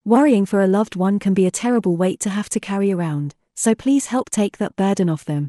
Worrying 0.04 0.46
for 0.46 0.60
a 0.60 0.66
loved 0.66 0.96
one 0.96 1.18
can 1.18 1.32
be 1.32 1.46
a 1.46 1.50
terrible 1.50 1.96
weight 1.96 2.18
to 2.20 2.30
have 2.30 2.48
to 2.50 2.60
carry 2.60 2.90
around, 2.90 3.34
so 3.54 3.74
please 3.74 4.06
help 4.06 4.30
take 4.30 4.58
that 4.58 4.74
burden 4.74 5.08
off 5.08 5.24
them. 5.24 5.48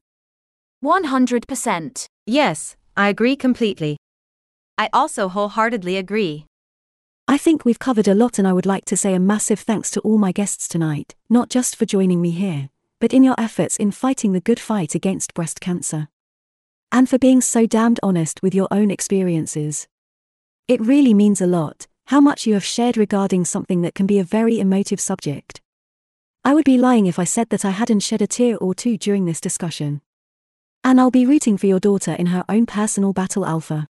100%. 0.83 2.05
Yes, 2.27 2.75
I 2.95 3.09
agree 3.09 3.35
completely. 3.35 3.97
I 4.77 4.89
also 4.93 5.27
wholeheartedly 5.27 5.97
agree. 5.97 6.45
I 7.25 7.37
think 7.37 7.63
we've 7.63 7.79
covered 7.79 8.09
a 8.09 8.13
lot, 8.13 8.37
and 8.37 8.47
I 8.47 8.53
would 8.53 8.65
like 8.65 8.83
to 8.85 8.97
say 8.97 9.13
a 9.13 9.19
massive 9.19 9.59
thanks 9.61 9.89
to 9.91 10.01
all 10.01 10.17
my 10.17 10.33
guests 10.33 10.67
tonight, 10.67 11.15
not 11.29 11.49
just 11.49 11.75
for 11.77 11.85
joining 11.85 12.21
me 12.21 12.31
here, 12.31 12.69
but 12.99 13.13
in 13.13 13.23
your 13.23 13.35
efforts 13.37 13.77
in 13.77 13.91
fighting 13.91 14.33
the 14.33 14.41
good 14.41 14.59
fight 14.59 14.93
against 14.93 15.33
breast 15.33 15.61
cancer. 15.61 16.09
And 16.91 17.09
for 17.09 17.17
being 17.17 17.39
so 17.39 17.65
damned 17.65 17.99
honest 18.03 18.43
with 18.43 18.53
your 18.53 18.67
own 18.71 18.91
experiences. 18.91 19.87
It 20.67 20.81
really 20.81 21.13
means 21.13 21.39
a 21.39 21.47
lot, 21.47 21.87
how 22.07 22.19
much 22.19 22.45
you 22.45 22.53
have 22.55 22.65
shared 22.65 22.97
regarding 22.97 23.45
something 23.45 23.81
that 23.83 23.95
can 23.95 24.05
be 24.05 24.19
a 24.19 24.23
very 24.23 24.59
emotive 24.59 24.99
subject. 24.99 25.61
I 26.43 26.53
would 26.53 26.65
be 26.65 26.77
lying 26.77 27.05
if 27.05 27.17
I 27.17 27.23
said 27.23 27.49
that 27.49 27.63
I 27.63 27.69
hadn't 27.69 28.01
shed 28.01 28.21
a 28.21 28.27
tear 28.27 28.57
or 28.57 28.75
two 28.75 28.97
during 28.97 29.25
this 29.25 29.39
discussion. 29.39 30.01
And 30.83 30.99
I'll 30.99 31.09
be 31.09 31.25
rooting 31.25 31.57
for 31.57 31.67
your 31.67 31.79
daughter 31.79 32.11
in 32.11 32.27
her 32.27 32.43
own 32.49 32.65
personal 32.65 33.13
battle 33.13 33.45
alpha. 33.45 33.87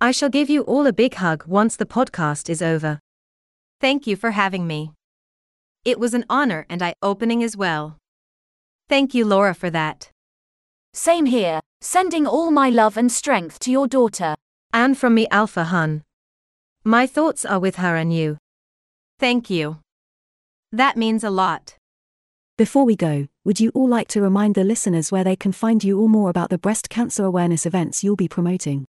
I 0.00 0.10
shall 0.10 0.28
give 0.28 0.50
you 0.50 0.62
all 0.62 0.86
a 0.86 0.92
big 0.92 1.14
hug 1.14 1.46
once 1.46 1.76
the 1.76 1.86
podcast 1.86 2.50
is 2.50 2.60
over. 2.60 3.00
Thank 3.80 4.06
you 4.06 4.16
for 4.16 4.32
having 4.32 4.66
me. 4.66 4.92
It 5.84 5.98
was 5.98 6.14
an 6.14 6.24
honor 6.28 6.66
and 6.68 6.82
eye 6.82 6.94
opening 7.02 7.42
as 7.42 7.56
well. 7.56 7.96
Thank 8.88 9.14
you, 9.14 9.24
Laura, 9.24 9.54
for 9.54 9.70
that. 9.70 10.10
Same 10.92 11.26
here, 11.26 11.60
sending 11.80 12.26
all 12.26 12.50
my 12.50 12.70
love 12.70 12.96
and 12.96 13.10
strength 13.10 13.58
to 13.60 13.70
your 13.70 13.86
daughter. 13.86 14.34
And 14.72 14.96
from 14.96 15.14
me, 15.14 15.26
Alpha 15.30 15.64
Hun. 15.64 16.02
My 16.84 17.06
thoughts 17.06 17.44
are 17.44 17.58
with 17.58 17.76
her 17.76 17.96
and 17.96 18.12
you. 18.12 18.38
Thank 19.18 19.48
you. 19.48 19.78
That 20.72 20.96
means 20.96 21.24
a 21.24 21.30
lot. 21.30 21.76
Before 22.56 22.84
we 22.84 22.96
go, 22.96 23.26
would 23.44 23.60
you 23.60 23.70
all 23.74 23.88
like 23.88 24.08
to 24.08 24.20
remind 24.20 24.54
the 24.54 24.64
listeners 24.64 25.10
where 25.10 25.24
they 25.24 25.36
can 25.36 25.52
find 25.52 25.82
you 25.82 26.00
or 26.00 26.08
more 26.08 26.30
about 26.30 26.50
the 26.50 26.58
breast 26.58 26.88
cancer 26.88 27.24
awareness 27.24 27.66
events 27.66 28.04
you'll 28.04 28.16
be 28.16 28.28
promoting? 28.28 28.86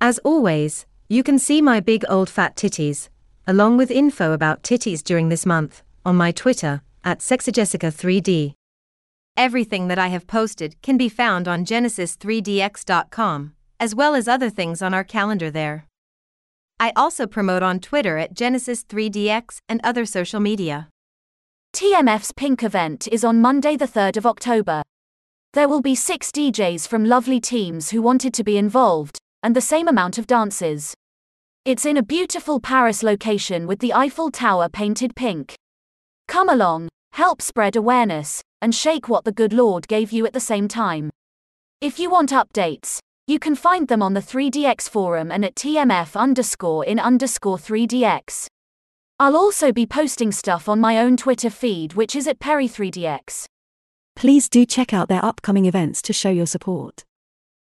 As 0.00 0.18
always, 0.18 0.84
you 1.08 1.22
can 1.22 1.38
see 1.38 1.62
my 1.62 1.80
big 1.80 2.04
old 2.08 2.28
fat 2.28 2.54
titties, 2.54 3.08
along 3.46 3.78
with 3.78 3.90
info 3.90 4.32
about 4.32 4.62
titties 4.62 5.02
during 5.02 5.30
this 5.30 5.46
month, 5.46 5.82
on 6.04 6.16
my 6.16 6.32
Twitter, 6.32 6.82
at 7.02 7.20
SexxxyJessica3D. 7.20 8.52
Everything 9.38 9.88
that 9.88 9.98
I 9.98 10.08
have 10.08 10.26
posted 10.26 10.80
can 10.82 10.98
be 10.98 11.08
found 11.08 11.48
on 11.48 11.64
genesis3dx.com, 11.64 13.54
as 13.80 13.94
well 13.94 14.14
as 14.14 14.28
other 14.28 14.50
things 14.50 14.82
on 14.82 14.92
our 14.92 15.04
calendar 15.04 15.50
there. 15.50 15.86
I 16.78 16.92
also 16.94 17.26
promote 17.26 17.62
on 17.62 17.80
Twitter 17.80 18.18
at 18.18 18.34
Genesis3DX 18.34 19.58
and 19.66 19.80
other 19.82 20.04
social 20.04 20.40
media. 20.40 20.88
TMF's 21.72 22.32
Pink 22.32 22.62
event 22.62 23.08
is 23.10 23.24
on 23.24 23.40
Monday, 23.40 23.76
the 23.76 23.88
3rd 23.88 24.18
of 24.18 24.26
October. 24.26 24.82
There 25.54 25.68
will 25.68 25.80
be 25.80 25.94
six 25.94 26.30
DJs 26.30 26.86
from 26.86 27.06
lovely 27.06 27.40
teams 27.40 27.90
who 27.90 28.02
wanted 28.02 28.34
to 28.34 28.44
be 28.44 28.58
involved, 28.58 29.18
and 29.42 29.54
the 29.54 29.60
same 29.60 29.88
amount 29.88 30.18
of 30.18 30.26
dances. 30.26 30.94
It's 31.64 31.84
in 31.84 31.96
a 31.96 32.02
beautiful 32.02 32.60
Paris 32.60 33.02
location 33.02 33.66
with 33.66 33.80
the 33.80 33.92
Eiffel 33.92 34.30
Tower 34.30 34.68
painted 34.68 35.16
pink. 35.16 35.54
Come 36.28 36.48
along, 36.48 36.88
help 37.12 37.42
spread 37.42 37.76
awareness, 37.76 38.42
and 38.60 38.74
shake 38.74 39.08
what 39.08 39.24
the 39.24 39.32
good 39.32 39.52
Lord 39.52 39.88
gave 39.88 40.12
you 40.12 40.26
at 40.26 40.32
the 40.32 40.40
same 40.40 40.68
time. 40.68 41.10
If 41.80 41.98
you 41.98 42.10
want 42.10 42.30
updates, 42.30 42.98
you 43.26 43.38
can 43.38 43.54
find 43.54 43.88
them 43.88 44.02
on 44.02 44.14
the 44.14 44.20
3DX 44.20 44.88
forum 44.88 45.32
and 45.32 45.44
at 45.44 45.54
TMF 45.54 46.16
underscore 46.16 46.84
in 46.84 46.98
underscore 46.98 47.58
3DX. 47.58 48.46
I'll 49.18 49.36
also 49.36 49.72
be 49.72 49.86
posting 49.86 50.32
stuff 50.32 50.68
on 50.68 50.78
my 50.78 50.98
own 50.98 51.16
Twitter 51.16 51.50
feed, 51.50 51.94
which 51.94 52.14
is 52.14 52.26
at 52.26 52.38
Perrie3DX. 52.38 53.46
Please 54.14 54.48
do 54.48 54.66
check 54.66 54.92
out 54.92 55.08
their 55.08 55.24
upcoming 55.24 55.66
events 55.66 56.02
to 56.02 56.12
show 56.12 56.30
your 56.30 56.46
support. 56.46 57.04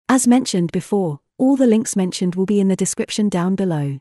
As 0.09 0.27
mentioned 0.27 0.71
before, 0.73 1.20
all 1.41 1.57
the 1.57 1.67
links 1.67 1.97
mentioned 1.97 2.35
will 2.35 2.45
be 2.45 2.61
in 2.61 2.69
the 2.69 2.77
description 2.77 3.31
down 3.31 3.55
below. 3.55 3.99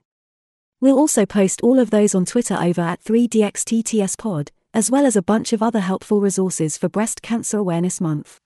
We'll 0.81 0.99
also 0.99 1.25
post 1.25 1.61
all 1.61 1.79
of 1.79 1.89
those 1.89 2.13
on 2.13 2.25
Twitter 2.25 2.55
over 2.55 2.81
at 2.81 3.01
3DXTTSPod, 3.03 4.49
as 4.73 4.91
well 4.91 5.05
as 5.05 5.15
a 5.15 5.21
bunch 5.21 5.53
of 5.53 5.63
other 5.63 5.79
helpful 5.79 6.19
resources 6.19 6.77
for 6.77 6.89
Breast 6.89 7.21
Cancer 7.21 7.57
Awareness 7.57 8.01
Month. 8.01 8.39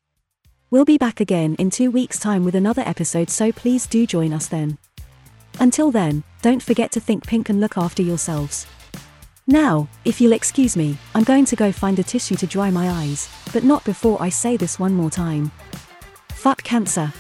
We'll 0.70 0.86
be 0.86 1.00
back 1.00 1.20
again 1.20 1.56
in 1.56 1.72
two 1.72 1.90
weeks' 1.90 2.20
time 2.20 2.46
with 2.46 2.54
another 2.54 2.84
episode, 2.84 3.32
so 3.32 3.52
please 3.52 3.88
do 3.88 4.06
join 4.06 4.32
us 4.32 4.48
then. 4.48 4.78
Until 5.60 5.90
then, 5.90 6.24
don't 6.44 6.62
forget 6.62 6.92
to 6.92 7.00
think 7.00 7.26
pink 7.26 7.50
and 7.50 7.60
look 7.60 7.80
after 7.80 8.04
yourselves. 8.04 8.68
Now, 9.48 9.88
if 10.06 10.22
you'll 10.22 10.34
excuse 10.34 10.78
me, 10.78 10.98
I'm 11.16 11.24
going 11.24 11.46
to 11.46 11.56
go 11.56 11.72
find 11.72 11.98
a 11.98 12.04
tissue 12.04 12.36
to 12.36 12.46
dry 12.46 12.70
my 12.70 12.90
eyes, 12.90 13.28
but 13.54 13.64
not 13.64 13.84
before 13.86 14.22
I 14.22 14.30
say 14.30 14.56
this 14.56 14.80
one 14.80 14.94
more 14.94 15.10
time. 15.10 15.52
Fuck 16.30 16.62
cancer. 16.64 17.12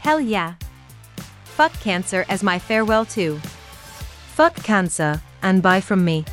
Hell 0.00 0.20
yeah. 0.20 0.54
Fuck 1.58 1.72
cancer 1.80 2.24
as 2.28 2.44
my 2.44 2.56
farewell 2.56 3.04
too. 3.04 3.40
Fuck 4.36 4.54
cancer, 4.62 5.20
and 5.42 5.60
bye 5.60 5.80
from 5.80 6.04
me. 6.04 6.24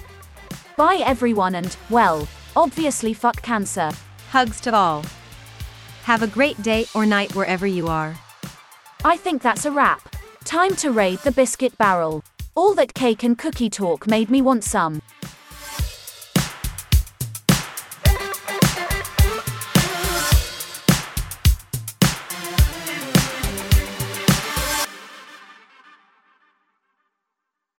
Bye 0.78 1.02
everyone 1.04 1.56
and, 1.56 1.76
well, 1.90 2.28
obviously 2.56 3.12
fuck 3.12 3.42
cancer. 3.42 3.90
Hugs 4.30 4.62
to 4.62 4.76
all. 4.76 5.04
Have 6.04 6.22
a 6.22 6.28
great 6.28 6.62
day 6.62 6.86
or 6.94 7.08
night 7.08 7.34
wherever 7.34 7.66
you 7.66 7.88
are. 7.88 8.16
I 9.04 9.18
think 9.18 9.42
that's 9.42 9.66
a 9.66 9.72
wrap. 9.72 10.16
Time 10.44 10.76
to 10.76 10.92
raid 10.92 11.18
the 11.24 11.32
biscuit 11.32 11.76
barrel. 11.80 12.24
All 12.54 12.76
that 12.76 12.94
cake 12.94 13.24
and 13.24 13.36
cookie 13.36 13.72
talk 13.72 14.06
made 14.06 14.30
me 14.30 14.44
want 14.44 14.64
some. 14.64 15.02